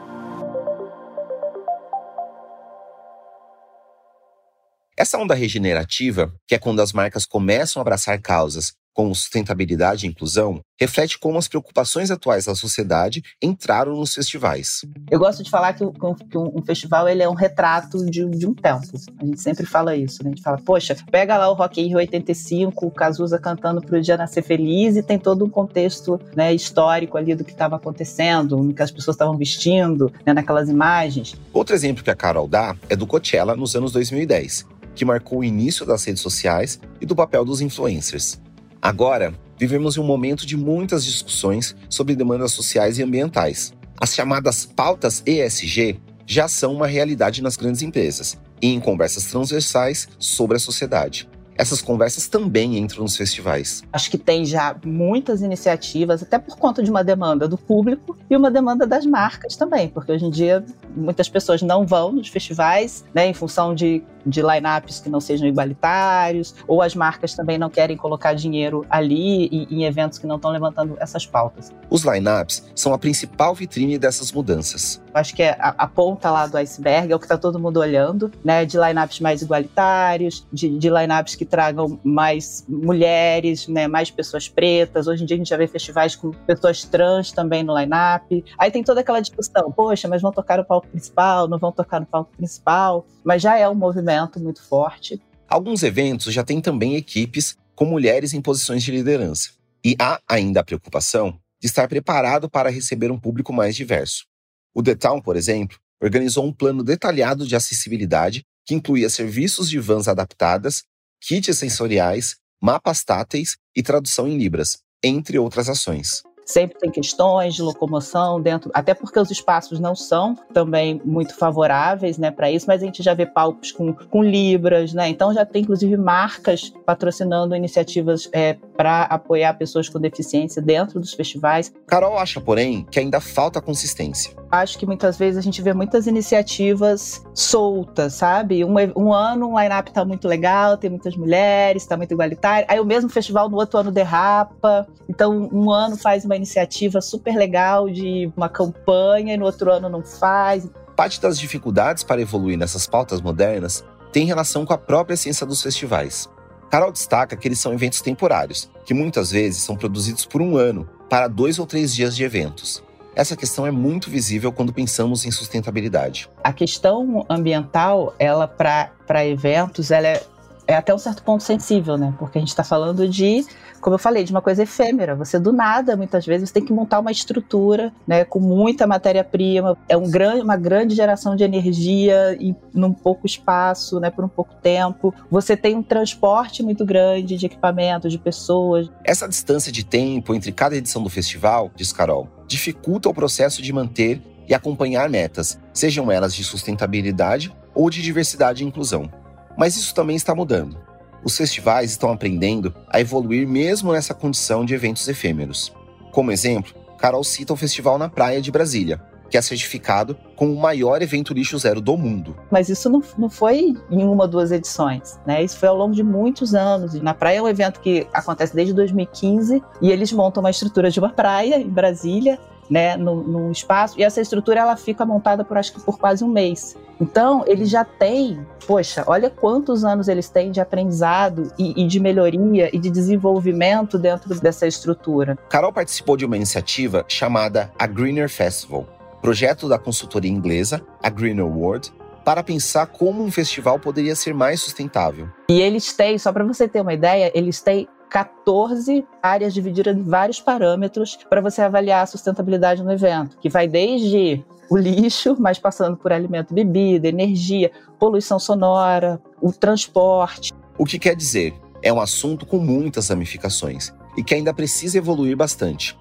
Essa 4.97 5.17
onda 5.17 5.33
regenerativa, 5.33 6.35
que 6.45 6.55
é 6.55 6.59
quando 6.59 6.81
as 6.81 6.91
marcas 6.91 7.25
começam 7.25 7.79
a 7.79 7.83
abraçar 7.83 8.19
causas 8.21 8.73
como 8.93 9.13
sustentabilidade 9.15 10.05
e 10.05 10.09
inclusão, 10.09 10.61
reflete 10.79 11.17
como 11.17 11.37
as 11.37 11.47
preocupações 11.47 12.11
atuais 12.11 12.45
da 12.45 12.55
sociedade 12.55 13.23
entraram 13.41 13.95
nos 13.95 14.13
festivais. 14.13 14.81
Eu 15.09 15.19
gosto 15.19 15.43
de 15.43 15.49
falar 15.49 15.73
que, 15.73 15.83
um, 15.83 16.61
festival 16.65 17.07
ele 17.07 17.23
é 17.23 17.29
um 17.29 17.33
retrato 17.33 18.05
de, 18.05 18.25
de, 18.29 18.45
um 18.45 18.53
tempo. 18.53 18.87
A 19.19 19.25
gente 19.25 19.41
sempre 19.41 19.65
fala 19.65 19.95
isso, 19.95 20.23
né? 20.23 20.29
A 20.29 20.35
gente 20.35 20.43
fala, 20.43 20.57
poxa, 20.57 20.95
pega 21.09 21.37
lá 21.37 21.49
o 21.49 21.53
Rock 21.53 21.81
in 21.81 21.87
Rio 21.87 21.97
85, 21.97 22.85
o 22.85 22.91
Cazuza 22.91 23.39
cantando 23.39 23.81
para 23.81 23.97
o 23.97 24.01
Dia 24.01 24.17
Nascer 24.17 24.43
Feliz 24.43 24.95
e 24.95 25.03
tem 25.03 25.17
todo 25.17 25.45
um 25.45 25.49
contexto 25.49 26.19
né, 26.35 26.53
histórico 26.53 27.17
ali 27.17 27.35
do 27.35 27.43
que 27.43 27.51
estava 27.51 27.75
acontecendo, 27.77 28.57
no 28.57 28.73
que 28.73 28.83
as 28.83 28.91
pessoas 28.91 29.15
estavam 29.15 29.37
vestindo, 29.37 30.11
né, 30.25 30.33
naquelas 30.33 30.69
imagens. 30.69 31.35
Outro 31.51 31.75
exemplo 31.75 32.03
que 32.03 32.11
a 32.11 32.15
Carol 32.15 32.47
dá 32.47 32.75
é 32.89 32.95
do 32.95 33.07
Coachella 33.07 33.55
nos 33.55 33.75
anos 33.75 33.91
2010, 33.91 34.65
que 34.95 35.05
marcou 35.05 35.39
o 35.39 35.43
início 35.43 35.85
das 35.85 36.03
redes 36.03 36.21
sociais 36.21 36.79
e 36.99 37.05
do 37.05 37.15
papel 37.15 37.45
dos 37.45 37.61
influencers. 37.61 38.42
Agora, 38.83 39.33
vivemos 39.57 39.95
em 39.95 40.01
um 40.01 40.03
momento 40.03 40.45
de 40.45 40.57
muitas 40.57 41.05
discussões 41.05 41.73
sobre 41.87 42.17
demandas 42.17 42.51
sociais 42.51 42.97
e 42.97 43.03
ambientais. 43.03 43.73
As 43.97 44.13
chamadas 44.13 44.65
pautas 44.65 45.23
ESG 45.25 46.01
já 46.27 46.49
são 46.49 46.73
uma 46.73 46.85
realidade 46.85 47.41
nas 47.41 47.55
grandes 47.55 47.81
empresas 47.81 48.37
e 48.61 48.67
em 48.67 48.81
conversas 48.81 49.23
transversais 49.23 50.09
sobre 50.19 50.57
a 50.57 50.59
sociedade. 50.59 51.29
essas 51.55 51.81
conversas 51.81 52.27
também 52.27 52.77
entram 52.77 53.03
nos 53.03 53.15
festivais. 53.15 53.83
Acho 53.93 54.09
que 54.09 54.17
tem 54.17 54.45
já 54.45 54.75
muitas 54.83 55.41
iniciativas, 55.41 56.23
até 56.23 56.39
por 56.39 56.57
conta 56.57 56.81
de 56.81 56.89
uma 56.89 57.03
demanda 57.03 57.47
do 57.47 57.57
público 57.57 58.17
e 58.29 58.35
uma 58.35 58.49
demanda 58.49 58.87
das 58.87 59.05
marcas 59.05 59.55
também, 59.55 59.87
porque 59.87 60.11
hoje 60.11 60.25
em 60.25 60.29
dia 60.29 60.65
muitas 60.95 61.29
pessoas 61.29 61.61
não 61.61 61.85
vão 61.85 62.11
nos 62.11 62.27
festivais, 62.27 63.03
né, 63.13 63.27
em 63.27 63.33
função 63.33 63.75
de, 63.75 64.03
de 64.25 64.41
lineups 64.41 64.99
que 64.99 65.09
não 65.09 65.19
sejam 65.19 65.47
igualitários, 65.47 66.55
ou 66.67 66.81
as 66.81 66.95
marcas 66.95 67.33
também 67.33 67.57
não 67.57 67.69
querem 67.69 67.97
colocar 67.97 68.33
dinheiro 68.33 68.85
ali 68.89 69.47
em, 69.47 69.67
em 69.69 69.83
eventos 69.85 70.17
que 70.17 70.27
não 70.27 70.37
estão 70.37 70.51
levantando 70.51 70.95
essas 70.99 71.25
pautas. 71.25 71.71
Os 71.89 72.03
lineups 72.03 72.71
são 72.75 72.93
a 72.93 72.97
principal 72.97 73.53
vitrine 73.53 73.97
dessas 73.97 74.31
mudanças. 74.31 75.01
Acho 75.13 75.35
que 75.35 75.43
é 75.43 75.51
a, 75.59 75.75
a 75.77 75.87
ponta 75.87 76.31
lá 76.31 76.47
do 76.47 76.57
iceberg 76.57 77.11
é 77.11 77.15
o 77.15 77.19
que 77.19 77.25
está 77.25 77.37
todo 77.37 77.59
mundo 77.59 77.77
olhando, 77.79 78.31
né, 78.43 78.65
de 78.65 78.77
lineups 78.77 79.19
mais 79.19 79.41
igualitários, 79.41 80.45
de, 80.51 80.77
de 80.77 80.89
lineups 80.89 81.35
que 81.35 81.45
tragam 81.45 81.99
mais 82.03 82.65
mulheres, 82.67 83.67
né, 83.67 83.87
mais 83.87 84.09
pessoas 84.09 84.47
pretas. 84.47 85.07
Hoje 85.07 85.23
em 85.23 85.25
dia 85.25 85.35
a 85.35 85.37
gente 85.37 85.49
já 85.49 85.57
vê 85.57 85.67
festivais 85.67 86.15
com 86.15 86.31
pessoas 86.31 86.83
trans 86.83 87.31
também 87.31 87.63
no 87.63 87.77
line-up. 87.77 88.43
Aí 88.57 88.71
tem 88.71 88.83
toda 88.83 89.01
aquela 89.01 89.19
discussão, 89.19 89.71
poxa, 89.71 90.07
mas 90.07 90.21
vão 90.21 90.31
tocar 90.31 90.57
no 90.57 90.65
palco 90.65 90.87
principal, 90.87 91.47
não 91.47 91.59
vão 91.59 91.71
tocar 91.71 91.99
no 91.99 92.05
palco 92.05 92.31
principal. 92.35 93.05
Mas 93.23 93.41
já 93.41 93.57
é 93.57 93.69
um 93.69 93.75
movimento 93.75 94.12
muito 94.39 94.63
forte. 94.63 95.21
Alguns 95.47 95.83
eventos 95.83 96.33
já 96.33 96.43
têm 96.43 96.61
também 96.61 96.95
equipes 96.95 97.55
com 97.75 97.85
mulheres 97.85 98.33
em 98.33 98.41
posições 98.41 98.83
de 98.83 98.91
liderança. 98.91 99.51
E 99.83 99.95
há 99.99 100.19
ainda 100.27 100.61
a 100.61 100.63
preocupação 100.63 101.39
de 101.61 101.67
estar 101.67 101.87
preparado 101.87 102.49
para 102.49 102.69
receber 102.69 103.11
um 103.11 103.19
público 103.19 103.53
mais 103.53 103.75
diverso. 103.75 104.25
O 104.73 104.81
The 104.81 104.95
Town, 104.95 105.21
por 105.21 105.35
exemplo, 105.35 105.77
organizou 106.01 106.45
um 106.45 106.51
plano 106.51 106.83
detalhado 106.83 107.45
de 107.45 107.55
acessibilidade 107.55 108.43
que 108.65 108.73
incluía 108.73 109.09
serviços 109.09 109.69
de 109.69 109.79
vans 109.79 110.07
adaptadas, 110.07 110.83
kits 111.21 111.57
sensoriais, 111.57 112.35
mapas 112.61 113.03
táteis 113.03 113.57
e 113.75 113.83
tradução 113.83 114.27
em 114.27 114.37
Libras, 114.37 114.79
entre 115.03 115.37
outras 115.37 115.69
ações. 115.69 116.23
Sempre 116.45 116.77
tem 116.77 116.91
questões 116.91 117.55
de 117.55 117.61
locomoção 117.61 118.41
dentro, 118.41 118.69
até 118.73 118.93
porque 118.93 119.19
os 119.19 119.31
espaços 119.31 119.79
não 119.79 119.95
são 119.95 120.35
também 120.53 121.01
muito 121.03 121.35
favoráveis 121.35 122.17
né, 122.17 122.31
para 122.31 122.51
isso, 122.51 122.65
mas 122.67 122.81
a 122.81 122.85
gente 122.85 123.01
já 123.01 123.13
vê 123.13 123.25
palcos 123.25 123.71
com, 123.71 123.93
com 123.93 124.23
libras, 124.23 124.93
né? 124.93 125.09
Então 125.09 125.33
já 125.33 125.45
tem 125.45 125.61
inclusive 125.63 125.95
marcas 125.97 126.73
patrocinando 126.85 127.55
iniciativas 127.55 128.29
é, 128.31 128.53
para 128.75 129.03
apoiar 129.03 129.53
pessoas 129.53 129.87
com 129.87 129.99
deficiência 129.99 130.61
dentro 130.61 130.99
dos 130.99 131.13
festivais. 131.13 131.73
Carol 131.87 132.17
acha, 132.17 132.41
porém, 132.41 132.85
que 132.89 132.99
ainda 132.99 133.19
falta 133.19 133.61
consistência. 133.61 134.42
Acho 134.53 134.77
que 134.77 134.85
muitas 134.85 135.17
vezes 135.17 135.35
a 135.39 135.41
gente 135.41 135.63
vê 135.63 135.73
muitas 135.73 136.05
iniciativas 136.05 137.25
soltas, 137.33 138.13
sabe? 138.13 138.63
Um, 138.63 138.75
um 138.95 139.11
ano 139.11 139.51
o 139.51 139.59
line-up 139.59 139.91
tá 139.91 140.05
muito 140.05 140.27
legal, 140.27 140.77
tem 140.77 140.91
muitas 140.91 141.17
mulheres, 141.17 141.87
tá 141.87 141.97
muito 141.97 142.11
igualitário. 142.11 142.67
Aí 142.69 142.79
o 142.79 142.85
mesmo 142.85 143.09
festival 143.09 143.49
no 143.49 143.57
outro 143.57 143.79
ano 143.79 143.91
derrapa. 143.91 144.85
Então, 145.09 145.49
um 145.51 145.71
ano 145.71 145.97
faz 145.97 146.23
uma 146.23 146.35
iniciativa 146.35 147.01
super 147.01 147.35
legal 147.35 147.89
de 147.89 148.31
uma 148.37 148.47
campanha 148.47 149.33
e 149.33 149.37
no 149.37 149.45
outro 149.45 149.71
ano 149.71 149.89
não 149.89 150.03
faz. 150.03 150.69
Parte 150.95 151.19
das 151.19 151.39
dificuldades 151.39 152.03
para 152.03 152.21
evoluir 152.21 152.55
nessas 152.55 152.85
pautas 152.85 153.21
modernas 153.21 153.83
tem 154.11 154.27
relação 154.27 154.67
com 154.67 154.73
a 154.73 154.77
própria 154.77 155.17
ciência 155.17 155.47
dos 155.47 155.63
festivais. 155.63 156.29
Carol 156.69 156.91
destaca 156.91 157.35
que 157.35 157.47
eles 157.47 157.59
são 157.59 157.73
eventos 157.73 158.01
temporários, 158.01 158.69
que 158.85 158.93
muitas 158.93 159.31
vezes 159.31 159.63
são 159.63 159.75
produzidos 159.75 160.27
por 160.27 160.43
um 160.43 160.57
ano, 160.57 160.87
para 161.09 161.27
dois 161.27 161.57
ou 161.57 161.65
três 161.65 161.95
dias 161.95 162.15
de 162.15 162.23
eventos. 162.23 162.83
Essa 163.15 163.35
questão 163.35 163.65
é 163.67 163.71
muito 163.71 164.09
visível 164.09 164.51
quando 164.51 164.73
pensamos 164.73 165.25
em 165.25 165.31
sustentabilidade. 165.31 166.29
A 166.43 166.51
questão 166.51 167.25
ambiental, 167.29 168.13
ela 168.17 168.47
para 168.47 169.25
eventos, 169.25 169.91
ela 169.91 170.07
é, 170.07 170.23
é 170.67 170.75
até 170.75 170.93
um 170.93 170.97
certo 170.97 171.21
ponto 171.23 171.43
sensível, 171.43 171.97
né? 171.97 172.13
Porque 172.17 172.37
a 172.37 172.41
gente 172.41 172.49
está 172.49 172.63
falando 172.63 173.07
de 173.07 173.45
como 173.83 173.95
eu 173.95 173.99
falei, 173.99 174.23
de 174.23 174.31
uma 174.31 174.41
coisa 174.41 174.63
efêmera. 174.63 175.13
Você 175.13 175.37
do 175.37 175.51
nada, 175.51 175.97
muitas 175.97 176.25
vezes, 176.25 176.51
tem 176.51 176.63
que 176.63 176.71
montar 176.71 176.99
uma 176.99 177.11
estrutura, 177.11 177.91
né, 178.07 178.23
com 178.23 178.39
muita 178.39 178.87
matéria-prima. 178.87 179.77
É 179.89 179.97
um 179.97 180.09
grande, 180.09 180.41
uma 180.41 180.55
grande 180.55 180.95
geração 180.95 181.35
de 181.35 181.43
energia 181.43 182.35
em 182.39 182.55
num 182.73 182.93
pouco 182.93 183.27
espaço, 183.27 183.99
né, 183.99 184.09
por 184.09 184.23
um 184.23 184.29
pouco 184.29 184.55
tempo. 184.55 185.13
Você 185.29 185.57
tem 185.57 185.75
um 185.75 185.83
transporte 185.83 186.63
muito 186.63 186.85
grande 186.85 187.37
de 187.37 187.45
equipamentos, 187.45 188.11
de 188.11 188.17
pessoas. 188.17 188.89
Essa 189.03 189.27
distância 189.27 189.71
de 189.71 189.83
tempo 189.83 190.33
entre 190.33 190.53
cada 190.53 190.77
edição 190.77 191.03
do 191.03 191.09
festival, 191.09 191.69
diz 191.75 191.91
Carol, 191.91 192.29
dificulta 192.47 193.09
o 193.09 193.13
processo 193.13 193.61
de 193.61 193.73
manter 193.73 194.21
e 194.47 194.53
acompanhar 194.53 195.09
metas, 195.09 195.59
sejam 195.73 196.09
elas 196.09 196.33
de 196.33 196.43
sustentabilidade 196.43 197.53
ou 197.75 197.89
de 197.89 198.01
diversidade 198.01 198.63
e 198.63 198.67
inclusão. 198.67 199.11
Mas 199.57 199.75
isso 199.75 199.93
também 199.93 200.15
está 200.15 200.33
mudando 200.33 200.92
os 201.23 201.37
festivais 201.37 201.91
estão 201.91 202.11
aprendendo 202.11 202.73
a 202.87 202.99
evoluir 202.99 203.47
mesmo 203.47 203.91
nessa 203.91 204.13
condição 204.13 204.65
de 204.65 204.73
eventos 204.73 205.07
efêmeros. 205.07 205.73
Como 206.11 206.31
exemplo, 206.31 206.73
Carol 206.97 207.23
cita 207.23 207.53
o 207.53 207.57
Festival 207.57 207.97
na 207.97 208.09
Praia 208.09 208.41
de 208.41 208.51
Brasília, 208.51 209.01
que 209.29 209.37
é 209.37 209.41
certificado 209.41 210.15
como 210.35 210.53
o 210.53 210.61
maior 210.61 211.01
evento 211.01 211.33
lixo 211.33 211.57
zero 211.57 211.81
do 211.81 211.97
mundo. 211.97 212.35
Mas 212.51 212.69
isso 212.69 212.89
não, 212.89 213.01
não 213.17 213.29
foi 213.29 213.73
em 213.89 214.03
uma 214.03 214.25
ou 214.25 214.27
duas 214.27 214.51
edições, 214.51 215.19
né? 215.25 215.43
Isso 215.43 215.57
foi 215.57 215.69
ao 215.69 215.75
longo 215.75 215.95
de 215.95 216.03
muitos 216.03 216.53
anos. 216.53 216.93
Na 217.01 217.15
praia 217.15 217.39
é 217.39 217.41
um 217.41 217.47
evento 217.47 217.79
que 217.79 218.07
acontece 218.13 218.55
desde 218.55 218.73
2015 218.73 219.63
e 219.81 219.91
eles 219.91 220.11
montam 220.11 220.43
uma 220.43 220.51
estrutura 220.51 220.91
de 220.91 220.99
uma 220.99 221.09
praia 221.09 221.59
em 221.59 221.67
Brasília 221.67 222.39
né, 222.69 222.95
no, 222.97 223.23
no, 223.23 223.51
espaço, 223.51 223.99
e 223.99 224.03
essa 224.03 224.21
estrutura 224.21 224.59
ela 224.59 224.75
fica 224.75 225.05
montada 225.05 225.43
por 225.43 225.57
acho 225.57 225.73
que 225.73 225.81
por 225.81 225.97
quase 225.97 226.23
um 226.23 226.27
mês. 226.27 226.75
Então, 226.99 227.43
eles 227.47 227.69
já 227.69 227.83
têm, 227.83 228.45
poxa, 228.65 229.03
olha 229.07 229.29
quantos 229.29 229.83
anos 229.83 230.07
eles 230.07 230.29
têm 230.29 230.51
de 230.51 230.61
aprendizado 230.61 231.51
e, 231.57 231.83
e 231.83 231.87
de 231.87 231.99
melhoria 231.99 232.69
e 232.73 232.79
de 232.79 232.89
desenvolvimento 232.89 233.97
dentro 233.97 234.33
dessa 234.39 234.67
estrutura. 234.67 235.37
Carol 235.49 235.73
participou 235.73 236.15
de 236.15 236.25
uma 236.25 236.35
iniciativa 236.35 237.03
chamada 237.07 237.71
A 237.77 237.87
Greener 237.87 238.29
Festival, 238.29 238.87
projeto 239.21 239.67
da 239.67 239.77
consultoria 239.77 240.31
inglesa 240.31 240.81
A 241.01 241.09
Greener 241.09 241.45
World, 241.45 241.91
para 242.23 242.43
pensar 242.43 242.87
como 242.87 243.23
um 243.23 243.31
festival 243.31 243.77
poderia 243.77 244.15
ser 244.15 244.33
mais 244.33 244.61
sustentável. 244.61 245.27
E 245.49 245.61
eles 245.61 245.93
têm, 245.93 246.17
só 246.17 246.31
para 246.31 246.43
você 246.43 246.67
ter 246.67 246.81
uma 246.81 246.93
ideia, 246.93 247.31
eles 247.35 247.59
têm 247.59 247.87
14 248.13 249.03
áreas 249.23 249.55
divididas 249.55 249.97
em 249.97 250.03
vários 250.03 250.39
parâmetros 250.39 251.17
para 251.27 251.41
você 251.41 251.63
avaliar 251.63 252.03
a 252.03 252.05
sustentabilidade 252.05 252.83
no 252.83 252.91
evento, 252.91 253.39
que 253.39 253.49
vai 253.49 253.67
desde 253.67 254.45
o 254.69 254.77
lixo, 254.77 255.35
mas 255.39 255.57
passando 255.57 255.97
por 255.97 256.13
alimento, 256.13 256.53
bebida, 256.53 257.07
energia, 257.07 257.71
poluição 257.97 258.37
sonora, 258.37 259.19
o 259.41 259.51
transporte. 259.51 260.53
O 260.77 260.85
que 260.85 260.99
quer 260.99 261.15
dizer? 261.15 261.55
É 261.81 261.91
um 261.91 261.99
assunto 261.99 262.45
com 262.45 262.59
muitas 262.59 263.09
ramificações 263.09 263.91
e 264.15 264.23
que 264.23 264.35
ainda 264.35 264.53
precisa 264.53 264.99
evoluir 264.99 265.35
bastante. 265.35 265.97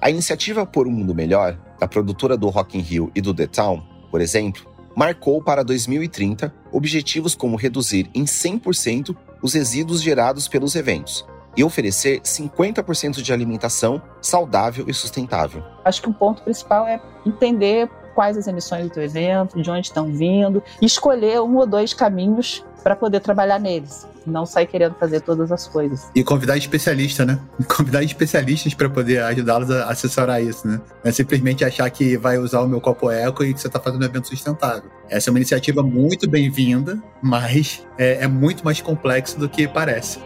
A 0.00 0.08
iniciativa 0.08 0.64
Por 0.64 0.86
um 0.86 0.92
Mundo 0.92 1.16
Melhor, 1.16 1.58
da 1.80 1.88
produtora 1.88 2.36
do 2.36 2.48
Rock 2.48 2.78
in 2.78 2.80
Rio 2.80 3.10
e 3.12 3.20
do 3.20 3.34
The 3.34 3.48
Town, 3.48 3.82
por 4.08 4.20
exemplo, 4.20 4.70
marcou 4.94 5.42
para 5.42 5.64
2030 5.64 6.54
objetivos 6.70 7.34
como 7.34 7.56
reduzir 7.56 8.08
em 8.14 8.24
100% 8.24 9.16
os 9.42 9.52
resíduos 9.52 10.00
gerados 10.00 10.46
pelos 10.46 10.76
eventos, 10.76 11.26
e 11.56 11.64
oferecer 11.64 12.20
50% 12.20 13.22
de 13.22 13.32
alimentação 13.32 14.00
saudável 14.20 14.84
e 14.88 14.94
sustentável. 14.94 15.62
Acho 15.84 16.02
que 16.02 16.08
o 16.08 16.12
ponto 16.12 16.42
principal 16.42 16.86
é 16.86 17.00
entender 17.24 17.88
quais 18.16 18.36
as 18.38 18.46
emissões 18.46 18.90
do 18.90 19.00
evento, 19.00 19.60
de 19.60 19.70
onde 19.70 19.86
estão 19.86 20.10
vindo, 20.10 20.62
e 20.80 20.86
escolher 20.86 21.40
um 21.42 21.56
ou 21.56 21.66
dois 21.66 21.92
caminhos 21.92 22.64
para 22.82 22.96
poder 22.96 23.20
trabalhar 23.20 23.58
neles. 23.58 24.06
Não 24.24 24.46
sair 24.46 24.66
querendo 24.66 24.94
fazer 24.94 25.20
todas 25.20 25.52
as 25.52 25.68
coisas. 25.68 26.08
E 26.14 26.24
convidar 26.24 26.56
especialista, 26.56 27.24
né? 27.24 27.38
Convidar 27.68 28.02
especialistas 28.02 28.74
para 28.74 28.88
poder 28.88 29.22
ajudá-los 29.22 29.70
a 29.70 29.90
assessorar 29.90 30.42
isso, 30.42 30.66
né? 30.66 30.80
Não 31.04 31.10
é 31.10 31.12
simplesmente 31.12 31.64
achar 31.64 31.88
que 31.90 32.16
vai 32.16 32.38
usar 32.38 32.60
o 32.60 32.68
meu 32.68 32.80
copo 32.80 33.10
eco 33.10 33.44
e 33.44 33.52
que 33.52 33.60
você 33.60 33.66
está 33.66 33.78
fazendo 33.78 34.02
um 34.02 34.06
evento 34.06 34.28
sustentável. 34.28 34.90
Essa 35.08 35.28
é 35.28 35.32
uma 35.32 35.38
iniciativa 35.38 35.82
muito 35.82 36.28
bem-vinda, 36.28 36.98
mas 37.22 37.86
é, 37.98 38.24
é 38.24 38.26
muito 38.26 38.64
mais 38.64 38.80
complexo 38.80 39.38
do 39.38 39.48
que 39.48 39.68
parece. 39.68 40.18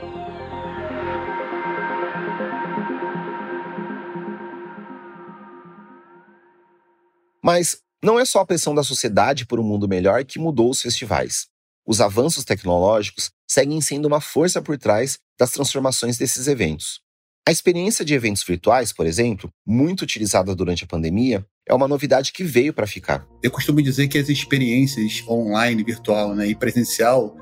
Mas 7.43 7.79
não 8.03 8.19
é 8.19 8.25
só 8.25 8.41
a 8.41 8.47
pressão 8.47 8.75
da 8.75 8.83
sociedade 8.83 9.47
por 9.47 9.61
um 9.61 9.63
mundo 9.63 9.89
melhor 9.89 10.25
que 10.25 10.39
mudou 10.39 10.71
os 10.71 10.81
festivais. 10.81 11.49
Os 11.87 12.01
avanços 12.01 12.45
tecnológicos 12.45 13.31
seguem 13.49 13.81
sendo 13.81 14.07
uma 14.07 14.21
força 14.21 14.63
por 14.63 14.79
trás 14.79 15.19
das 15.39 15.51
transformações 15.51 16.17
desses 16.17 16.47
eventos. 16.47 17.01
A 17.47 17.51
experiência 17.51 18.05
de 18.05 18.15
eventos 18.15 18.43
virtuais, 18.43 18.93
por 18.93 19.07
exemplo, 19.07 19.51
muito 19.67 20.03
utilizada 20.03 20.55
durante 20.55 20.85
a 20.85 20.87
pandemia, 20.87 21.45
é 21.67 21.75
uma 21.75 21.89
novidade 21.89 22.33
que 22.33 22.45
veio 22.45 22.73
para 22.73 22.87
ficar. 22.87 23.27
Eu 23.43 23.51
costumo 23.51 23.83
dizer 23.83 24.09
que 24.09 24.19
as 24.19 24.29
experiências 24.29 25.25
online, 25.27 25.83
virtual 25.83 26.35
né, 26.35 26.47
e 26.47 26.55
presencial, 26.55 27.37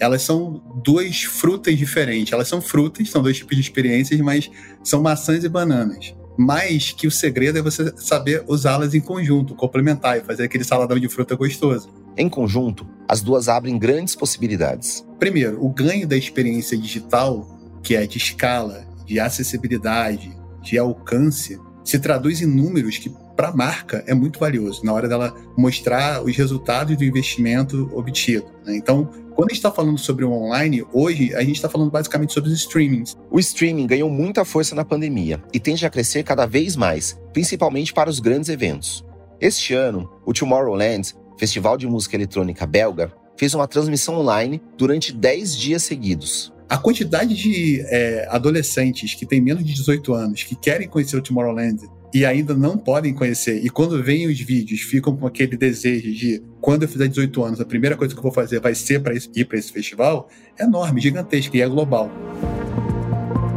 elas 0.00 0.22
são 0.22 0.62
duas 0.82 1.22
frutas 1.22 1.76
diferentes. 1.78 2.32
Elas 2.32 2.48
são 2.48 2.60
frutas, 2.60 3.08
são 3.10 3.22
dois 3.22 3.36
tipos 3.36 3.54
de 3.54 3.62
experiências, 3.62 4.18
mas 4.20 4.50
são 4.82 5.02
maçãs 5.02 5.44
e 5.44 5.48
bananas 5.48 6.14
mas 6.36 6.92
que 6.92 7.06
o 7.06 7.10
segredo 7.10 7.58
é 7.58 7.62
você 7.62 7.92
saber 7.96 8.44
usá-las 8.46 8.94
em 8.94 9.00
conjunto, 9.00 9.54
complementar 9.54 10.18
e 10.18 10.22
fazer 10.22 10.44
aquele 10.44 10.64
saladão 10.64 10.98
de 10.98 11.08
fruta 11.08 11.34
gostoso. 11.34 11.88
Em 12.16 12.28
conjunto, 12.28 12.86
as 13.08 13.20
duas 13.20 13.48
abrem 13.48 13.78
grandes 13.78 14.14
possibilidades. 14.14 15.04
Primeiro, 15.18 15.64
o 15.64 15.68
ganho 15.68 16.06
da 16.06 16.16
experiência 16.16 16.76
digital, 16.76 17.46
que 17.82 17.94
é 17.96 18.06
de 18.06 18.18
escala, 18.18 18.86
de 19.04 19.18
acessibilidade, 19.20 20.36
de 20.62 20.78
alcance, 20.78 21.58
se 21.84 21.98
traduz 21.98 22.40
em 22.40 22.46
números 22.46 22.98
que 22.98 23.12
para 23.36 23.48
a 23.48 23.56
marca 23.56 24.02
é 24.06 24.14
muito 24.14 24.38
valioso 24.38 24.84
na 24.84 24.92
hora 24.92 25.08
dela 25.08 25.34
mostrar 25.56 26.22
os 26.22 26.36
resultados 26.36 26.96
do 26.96 27.04
investimento 27.04 27.90
obtido. 27.92 28.46
Né? 28.64 28.76
Então, 28.76 29.10
quando 29.34 29.50
a 29.50 29.52
gente 29.52 29.58
está 29.58 29.70
falando 29.70 29.98
sobre 29.98 30.24
o 30.24 30.32
online, 30.32 30.84
hoje 30.92 31.34
a 31.34 31.40
gente 31.40 31.56
está 31.56 31.68
falando 31.68 31.90
basicamente 31.90 32.32
sobre 32.32 32.50
os 32.50 32.60
streamings. 32.60 33.16
O 33.30 33.40
streaming 33.40 33.86
ganhou 33.86 34.08
muita 34.08 34.44
força 34.44 34.76
na 34.76 34.84
pandemia 34.84 35.42
e 35.52 35.58
tende 35.58 35.84
a 35.84 35.90
crescer 35.90 36.22
cada 36.22 36.46
vez 36.46 36.76
mais, 36.76 37.18
principalmente 37.32 37.92
para 37.92 38.08
os 38.08 38.20
grandes 38.20 38.48
eventos. 38.48 39.04
Este 39.40 39.74
ano, 39.74 40.08
o 40.24 40.32
Tomorrowland, 40.32 41.14
festival 41.36 41.76
de 41.76 41.86
música 41.86 42.14
eletrônica 42.14 42.64
belga, 42.64 43.12
fez 43.36 43.54
uma 43.54 43.66
transmissão 43.66 44.14
online 44.20 44.62
durante 44.78 45.12
10 45.12 45.56
dias 45.56 45.82
seguidos. 45.82 46.52
A 46.68 46.78
quantidade 46.78 47.34
de 47.34 47.80
é, 47.86 48.28
adolescentes 48.30 49.14
que 49.14 49.26
têm 49.26 49.40
menos 49.40 49.64
de 49.64 49.74
18 49.74 50.14
anos 50.14 50.42
que 50.44 50.54
querem 50.54 50.88
conhecer 50.88 51.16
o 51.16 51.22
Tomorrowland 51.22 51.88
e 52.14 52.24
ainda 52.24 52.54
não 52.54 52.78
podem 52.78 53.12
conhecer, 53.12 53.64
e 53.64 53.68
quando 53.68 54.00
veem 54.00 54.28
os 54.28 54.40
vídeos 54.40 54.82
ficam 54.82 55.16
com 55.16 55.26
aquele 55.26 55.56
desejo 55.56 56.12
de 56.12 56.40
quando 56.64 56.84
eu 56.84 56.88
fizer 56.88 57.08
18 57.08 57.44
anos, 57.44 57.60
a 57.60 57.64
primeira 57.66 57.94
coisa 57.94 58.14
que 58.14 58.18
eu 58.18 58.22
vou 58.22 58.32
fazer 58.32 58.58
vai 58.58 58.74
ser 58.74 59.02
para 59.02 59.12
ir 59.12 59.44
para 59.44 59.58
esse 59.58 59.70
festival, 59.70 60.30
é 60.58 60.64
enorme, 60.64 60.98
gigantesco 60.98 61.54
e 61.54 61.60
é 61.60 61.68
global. 61.68 62.10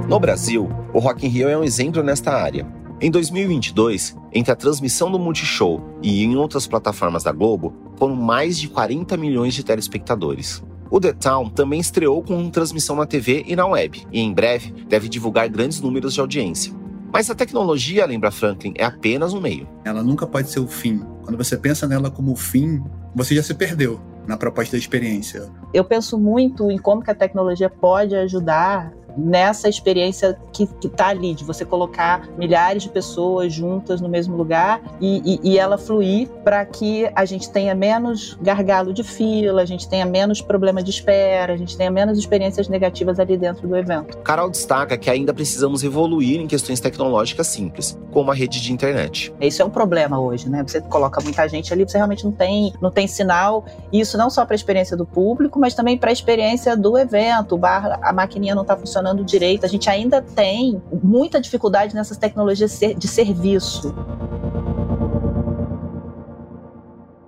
No 0.09 0.19
Brasil, 0.19 0.67
o 0.93 0.99
Rock 0.99 1.25
in 1.25 1.29
Rio 1.29 1.47
é 1.47 1.57
um 1.57 1.63
exemplo 1.63 2.03
nesta 2.03 2.33
área. 2.33 2.67
Em 2.99 3.09
2022, 3.09 4.13
entre 4.33 4.51
a 4.51 4.57
transmissão 4.57 5.09
do 5.09 5.17
Multishow 5.17 5.81
e 6.03 6.21
em 6.21 6.35
outras 6.35 6.67
plataformas 6.67 7.23
da 7.23 7.31
Globo, 7.31 7.73
foram 7.95 8.13
mais 8.13 8.59
de 8.59 8.67
40 8.67 9.15
milhões 9.15 9.53
de 9.53 9.63
telespectadores. 9.63 10.61
O 10.91 10.99
The 10.99 11.13
Town 11.13 11.49
também 11.49 11.79
estreou 11.79 12.21
com 12.21 12.49
transmissão 12.49 12.97
na 12.97 13.05
TV 13.05 13.45
e 13.47 13.55
na 13.55 13.65
web, 13.65 14.05
e 14.11 14.19
em 14.19 14.33
breve 14.33 14.73
deve 14.89 15.07
divulgar 15.07 15.47
grandes 15.47 15.79
números 15.79 16.13
de 16.13 16.19
audiência. 16.19 16.73
Mas 17.11 17.29
a 17.29 17.35
tecnologia, 17.35 18.05
lembra 18.05 18.31
Franklin, 18.31 18.73
é 18.77 18.83
apenas 18.83 19.33
um 19.33 19.41
meio. 19.41 19.67
Ela 19.85 20.03
nunca 20.03 20.27
pode 20.27 20.49
ser 20.49 20.59
o 20.59 20.67
fim. 20.67 20.99
Quando 21.23 21.37
você 21.37 21.57
pensa 21.57 21.87
nela 21.87 22.11
como 22.11 22.35
fim, 22.35 22.83
você 23.15 23.35
já 23.35 23.43
se 23.43 23.53
perdeu 23.53 23.99
na 24.27 24.35
proposta 24.37 24.73
da 24.73 24.77
experiência. 24.77 25.49
Eu 25.73 25.85
penso 25.85 26.17
muito 26.17 26.69
em 26.69 26.77
como 26.77 27.01
que 27.01 27.09
a 27.09 27.15
tecnologia 27.15 27.69
pode 27.69 28.15
ajudar 28.15 28.91
nessa 29.17 29.67
experiência 29.67 30.37
que 30.53 30.67
está 30.83 31.07
ali, 31.07 31.33
de 31.33 31.43
você 31.43 31.65
colocar 31.65 32.27
milhares 32.37 32.83
de 32.83 32.89
pessoas 32.89 33.53
juntas 33.53 33.99
no 33.99 34.07
mesmo 34.07 34.35
lugar 34.35 34.81
e, 35.01 35.39
e, 35.43 35.51
e 35.51 35.59
ela 35.59 35.77
fluir 35.77 36.29
para 36.43 36.65
que 36.65 37.09
a 37.15 37.25
gente 37.25 37.49
tenha 37.49 37.73
menos 37.73 38.37
gargalo 38.41 38.93
de 38.93 39.03
fila, 39.03 39.61
a 39.61 39.65
gente 39.65 39.87
tenha 39.89 40.05
menos 40.05 40.41
problema 40.41 40.83
de 40.83 40.91
espera, 40.91 41.53
a 41.53 41.57
gente 41.57 41.75
tenha 41.75 41.89
menos 41.89 42.17
experiências 42.17 42.67
negativas 42.67 43.19
ali 43.19 43.37
dentro 43.37 43.67
do 43.67 43.75
evento. 43.75 44.17
Carol 44.19 44.49
destaca 44.49 44.97
que 44.97 45.09
ainda 45.09 45.33
precisamos 45.33 45.83
evoluir 45.83 46.39
em 46.39 46.47
questões 46.47 46.79
tecnológicas 46.79 47.47
simples, 47.47 47.97
como 48.11 48.31
a 48.31 48.33
rede 48.33 48.61
de 48.61 48.71
internet. 48.71 49.33
Isso 49.41 49.61
é 49.61 49.65
um 49.65 49.69
problema 49.69 50.19
hoje, 50.19 50.49
né? 50.49 50.63
Você 50.65 50.81
coloca 50.81 51.21
muita 51.21 51.47
gente 51.47 51.73
ali, 51.73 51.87
você 51.87 51.97
realmente 51.97 52.23
não 52.25 52.31
tem, 52.31 52.73
não 52.81 52.91
tem 52.91 53.07
sinal, 53.07 53.65
e 53.91 53.99
isso 53.99 54.17
não 54.17 54.29
só 54.29 54.45
para 54.45 54.53
a 54.53 54.57
experiência 54.57 54.95
do 54.95 55.05
público, 55.05 55.59
mas 55.59 55.73
também 55.73 55.97
para 55.97 56.09
a 56.09 56.13
experiência 56.13 56.75
do 56.75 56.97
evento. 56.97 57.55
O 57.55 57.57
bar, 57.57 57.99
a 58.01 58.13
maquininha 58.13 58.55
não 58.55 58.61
está 58.63 58.75
funcionando 58.75 59.06
funcionando 59.07 59.23
direito. 59.23 59.65
A 59.65 59.69
gente 59.69 59.89
ainda 59.89 60.21
tem 60.21 60.81
muita 61.03 61.39
dificuldade 61.39 61.95
nessas 61.95 62.17
tecnologias 62.17 62.79
de 62.97 63.07
serviço. 63.07 63.93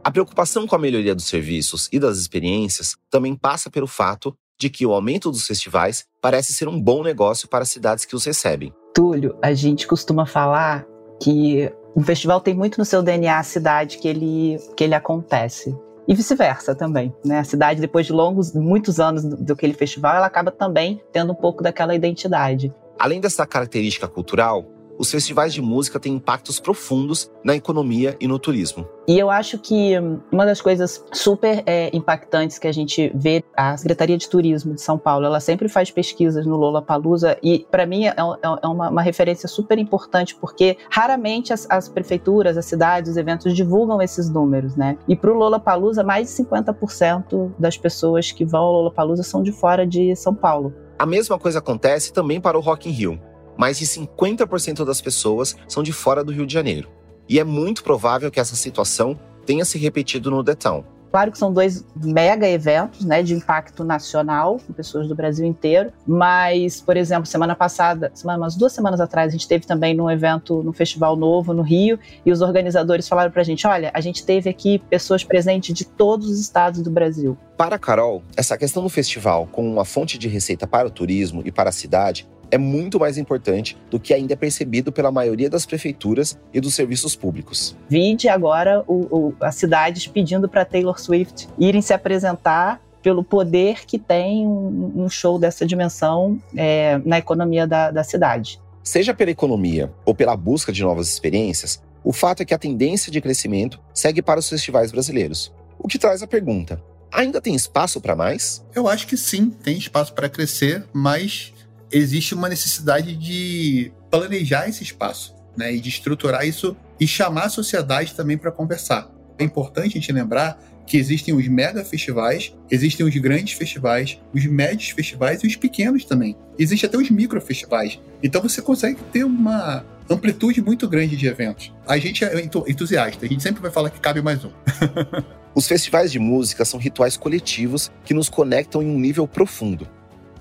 A 0.04 0.12
preocupação 0.12 0.66
com 0.66 0.76
a 0.76 0.80
melhoria 0.80 1.14
dos 1.14 1.26
serviços 1.26 1.88
e 1.92 2.00
das 2.00 2.18
experiências 2.18 2.96
também 3.10 3.36
passa 3.36 3.70
pelo 3.70 3.88
fato 3.88 4.36
de 4.60 4.70
que 4.70 4.86
o 4.86 4.94
aumento 4.94 5.32
dos 5.32 5.46
festivais 5.46 6.06
parece 6.22 6.54
ser 6.54 6.68
um 6.68 6.82
bom 6.82 7.04
negócio 7.04 7.48
para 7.48 7.64
as 7.64 7.70
cidades 7.70 8.06
que 8.06 8.16
os 8.16 8.26
recebem. 8.26 8.74
Túlio, 8.94 9.38
a 9.42 9.54
gente 9.54 9.88
costuma 9.88 10.26
falar 10.26 10.86
que 11.22 11.72
um 11.96 12.04
festival 12.04 12.42
tem 12.42 12.54
muito 12.54 12.78
no 12.78 12.86
seu 12.86 13.02
DNA 13.02 13.40
a 13.40 13.44
cidade 13.44 13.98
que 14.00 14.08
ele, 14.08 14.58
que 14.76 14.84
ele 14.84 14.96
acontece 14.96 15.76
e 16.10 16.16
vice-versa 16.16 16.74
também. 16.74 17.14
Né? 17.24 17.38
A 17.38 17.44
cidade, 17.44 17.80
depois 17.80 18.08
de 18.08 18.12
longos, 18.12 18.52
muitos 18.56 19.00
anos 19.00 19.24
do, 19.24 19.54
aquele 19.54 19.76
festival, 19.76 20.16
ela 20.16 20.26
acaba 20.26 20.50
também 20.50 21.00
tendo 21.14 21.34
um 21.34 21.36
pouco 21.36 21.62
daquela 21.62 21.94
identidade. 21.94 22.74
Além 22.98 23.22
dessa 23.22 23.46
característica 23.46 24.08
cultural, 24.08 24.66
os 25.00 25.10
festivais 25.10 25.54
de 25.54 25.62
música 25.62 25.98
têm 25.98 26.16
impactos 26.16 26.60
profundos 26.60 27.32
na 27.42 27.56
economia 27.56 28.18
e 28.20 28.28
no 28.28 28.38
turismo. 28.38 28.86
E 29.08 29.18
eu 29.18 29.30
acho 29.30 29.58
que 29.58 29.94
uma 30.32 30.46
das 30.46 30.62
coisas 30.62 31.04
super 31.14 31.64
é, 31.66 31.90
impactantes 31.96 32.60
que 32.60 32.68
a 32.68 32.72
gente 32.72 33.10
vê, 33.16 33.42
a 33.56 33.76
Secretaria 33.78 34.18
de 34.18 34.30
Turismo 34.30 34.76
de 34.76 34.82
São 34.82 34.98
Paulo, 34.98 35.26
ela 35.26 35.40
sempre 35.40 35.70
faz 35.70 35.90
pesquisas 35.90 36.46
no 36.46 36.58
Lola 36.58 36.82
Palusa 36.82 37.38
e 37.42 37.66
para 37.72 37.86
mim 37.86 38.06
é, 38.06 38.10
é, 38.10 38.16
é 38.62 38.68
uma, 38.68 38.90
uma, 38.90 39.02
referência 39.02 39.48
super 39.48 39.78
importante 39.78 40.36
porque 40.36 40.78
raramente 40.92 41.54
as, 41.54 41.66
as, 41.70 41.88
prefeituras, 41.88 42.58
as 42.58 42.66
cidades, 42.66 43.12
os 43.12 43.18
eventos 43.18 43.56
divulgam 43.56 44.02
esses 44.02 44.30
números, 44.30 44.76
né? 44.76 44.98
E 45.08 45.16
para 45.16 45.32
o 45.32 45.34
Lola 45.34 45.60
Palusa, 45.60 46.04
mais 46.04 46.28
de 46.28 46.44
50% 46.44 47.54
das 47.58 47.78
pessoas 47.78 48.32
que 48.32 48.44
vão 48.44 48.62
ao 48.62 48.74
Lola 48.74 48.92
Palusa 48.92 49.24
são 49.24 49.42
de 49.42 49.54
fora 49.54 49.88
de 49.88 50.14
São 50.18 50.36
Paulo. 50.36 50.74
A 51.00 51.06
mesma 51.06 51.40
coisa 51.40 51.60
acontece 51.60 52.12
também 52.12 52.42
para 52.42 52.58
o 52.58 52.62
Rock 52.62 52.90
in 52.90 52.92
Rio 52.92 53.29
mais 53.60 53.78
de 53.78 53.86
50% 53.86 54.86
das 54.86 55.02
pessoas 55.02 55.54
são 55.68 55.84
de 55.84 55.92
fora 55.92 56.24
do 56.24 56.32
Rio 56.32 56.48
de 56.48 56.54
Janeiro. 56.54 56.88
E 57.28 57.42
é 57.42 57.44
muito 57.44 57.84
provável 57.84 58.32
que 58.32 58.40
essa 58.40 58.56
situação 58.56 59.20
tenha 59.46 59.66
se 59.66 59.78
repetido 59.78 60.32
no 60.32 60.42
Town. 60.56 60.86
Claro 61.12 61.30
que 61.30 61.38
são 61.38 61.52
dois 61.52 61.86
mega 62.02 62.48
eventos, 62.48 63.04
né, 63.04 63.22
de 63.22 63.34
impacto 63.34 63.84
nacional, 63.84 64.60
com 64.66 64.72
pessoas 64.72 65.10
do 65.10 65.16
Brasil 65.16 65.46
inteiro. 65.46 65.92
Mas, 66.08 66.80
por 66.80 66.96
exemplo, 66.96 67.26
semana 67.26 67.54
passada, 67.54 68.12
semana, 68.14 68.40
umas 68.40 68.56
duas 68.56 68.72
semanas 68.72 69.02
atrás, 69.02 69.30
a 69.30 69.32
gente 69.32 69.48
teve 69.48 69.66
também 69.66 69.94
num 69.94 70.10
evento, 70.10 70.64
no 70.64 70.72
Festival 70.72 71.18
Novo, 71.18 71.54
no 71.54 71.64
Rio, 71.64 72.00
e 72.26 72.32
os 72.32 72.42
organizadores 72.42 73.10
falaram 73.10 73.32
pra 73.32 73.44
gente: 73.44 73.68
olha, 73.68 73.92
a 73.94 74.00
gente 74.00 74.24
teve 74.24 74.50
aqui 74.50 74.80
pessoas 74.90 75.22
presentes 75.22 75.74
de 75.74 75.84
todos 75.84 76.30
os 76.30 76.40
estados 76.40 76.82
do 76.82 76.92
Brasil. 76.92 77.38
Para 77.60 77.76
a 77.76 77.80
Carol, 77.80 78.24
essa 78.38 78.58
questão 78.58 78.82
do 78.82 78.88
festival 78.88 79.46
como 79.52 79.70
uma 79.70 79.84
fonte 79.84 80.18
de 80.18 80.30
receita 80.30 80.66
para 80.66 80.88
o 80.88 80.90
turismo 80.90 81.42
e 81.44 81.52
para 81.52 81.68
a 81.68 81.74
cidade 81.74 82.26
é 82.50 82.58
muito 82.58 82.98
mais 82.98 83.18
importante 83.18 83.78
do 83.92 84.00
que 84.00 84.14
ainda 84.14 84.32
é 84.32 84.36
percebido 84.38 84.94
pela 84.94 85.12
maioria 85.12 85.50
das 85.50 85.66
prefeituras 85.66 86.40
e 86.54 86.62
dos 86.62 86.74
serviços 86.74 87.18
públicos. 87.18 87.76
Vide 87.90 88.30
agora 88.30 88.82
o, 88.88 88.94
o, 89.12 89.34
as 89.42 89.56
cidades 89.56 90.08
pedindo 90.08 90.48
para 90.48 90.64
Taylor 90.64 90.98
Swift 90.98 91.50
irem 91.60 91.82
se 91.82 91.92
apresentar 91.92 92.82
pelo 93.04 93.26
poder 93.26 93.86
que 93.86 94.00
tem 94.00 94.48
um, 94.48 94.94
um 94.96 95.10
show 95.10 95.38
dessa 95.38 95.66
dimensão 95.66 96.42
é, 96.56 96.98
na 97.04 97.18
economia 97.18 97.68
da, 97.68 97.92
da 97.92 98.06
cidade. 98.06 98.58
Seja 98.82 99.14
pela 99.14 99.32
economia 99.32 99.92
ou 100.06 100.16
pela 100.16 100.38
busca 100.38 100.72
de 100.72 100.82
novas 100.82 101.10
experiências, 101.10 101.84
o 102.06 102.14
fato 102.14 102.42
é 102.42 102.46
que 102.46 102.54
a 102.54 102.58
tendência 102.58 103.12
de 103.12 103.20
crescimento 103.20 103.82
segue 103.94 104.22
para 104.22 104.40
os 104.40 104.48
festivais 104.48 104.94
brasileiros. 104.94 105.54
O 105.78 105.90
que 105.90 106.00
traz 106.00 106.24
a 106.24 106.28
pergunta: 106.28 106.82
ainda 107.12 107.42
tem 107.42 107.56
espaço 107.56 108.00
para 108.00 108.16
mais? 108.16 108.64
Eu 108.74 108.88
acho 108.88 109.08
que 109.08 109.18
sim, 109.18 109.50
tem 109.50 109.78
espaço 109.78 110.14
para 110.14 110.30
crescer, 110.30 110.84
mas 110.94 111.54
existe 111.92 112.34
uma 112.34 112.50
necessidade 112.50 113.16
de 113.16 113.92
planejar 114.10 114.68
esse 114.68 114.84
espaço, 114.84 115.34
né, 115.58 115.74
e 115.74 115.80
de 115.80 115.90
estruturar 115.90 116.48
isso 116.48 116.76
e 117.00 117.08
chamar 117.08 117.46
a 117.46 117.50
sociedade 117.50 118.14
também 118.14 118.38
para 118.38 118.52
conversar. 118.52 119.10
É 119.38 119.44
importante 119.44 119.98
a 119.98 120.02
gente 120.02 120.12
lembrar 120.12 120.62
que 120.86 120.98
existem 120.98 121.34
os 121.36 121.48
mega 121.48 121.86
festivais, 121.86 122.54
existem 122.70 123.06
os 123.06 123.16
grandes 123.16 123.54
festivais, 123.54 124.20
os 124.34 124.44
médios 124.46 124.90
festivais 124.90 125.44
e 125.44 125.48
os 125.48 125.56
pequenos 125.56 126.04
também. 126.04 126.36
Existe 126.58 126.86
até 126.88 126.98
os 126.98 127.10
micro 127.12 127.40
festivais. 127.40 128.00
Então 128.24 128.42
você 128.42 128.60
consegue 128.60 129.00
ter 129.14 129.24
uma 129.24 129.86
amplitude 130.10 130.62
muito 130.62 130.90
grande 130.90 131.16
de 131.16 131.28
eventos. 131.28 131.72
A 131.88 132.00
gente 132.00 132.26
é 132.26 132.42
entusiasta, 132.42 133.24
a 133.24 133.30
gente 133.30 133.44
sempre 133.44 133.62
vai 133.62 133.70
falar 133.70 133.92
que 133.92 134.00
cabe 134.00 134.22
mais 134.22 134.44
um. 134.44 134.50
Os 135.56 135.68
festivais 135.68 136.12
de 136.12 136.20
música 136.20 136.64
são 136.64 136.80
rituais 136.80 137.18
coletivos 137.18 137.92
que 138.06 138.14
nos 138.14 138.30
conectam 138.30 138.84
em 138.84 138.88
um 138.88 139.00
nível 139.00 139.28
profundo. 139.28 139.88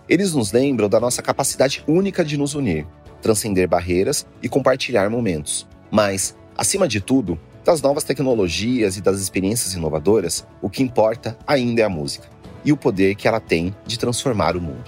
Eles 0.09 0.35
nos 0.35 0.53
lembram 0.53 0.89
da 0.89 1.01
nossa 1.01 1.23
capacidade 1.23 1.83
única 1.87 2.25
de 2.25 2.37
nos 2.37 2.55
unir, 2.55 2.87
transcender 3.23 3.69
barreiras 3.69 4.27
e 4.43 4.49
compartilhar 4.49 5.09
momentos. 5.09 5.67
Mas, 5.91 6.37
acima 6.57 6.87
de 6.87 7.01
tudo, 7.01 7.39
das 7.65 7.81
novas 7.83 8.05
tecnologias 8.05 8.97
e 8.97 9.01
das 9.01 9.21
experiências 9.21 9.75
inovadoras, 9.75 10.47
o 10.63 10.71
que 10.71 10.83
importa 10.83 11.37
ainda 11.47 11.81
é 11.81 11.85
a 11.85 11.89
música 11.89 12.29
e 12.65 12.73
o 12.73 12.77
poder 12.77 13.15
que 13.15 13.27
ela 13.27 13.41
tem 13.41 13.75
de 13.87 13.99
transformar 13.99 14.57
o 14.57 14.61
mundo. 14.61 14.85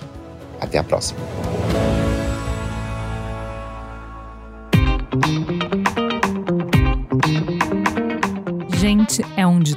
Até 0.60 0.78
a 0.78 0.84
próxima. 0.84 1.20
Gente 8.78 9.22
é 9.36 9.46
onde 9.46 9.76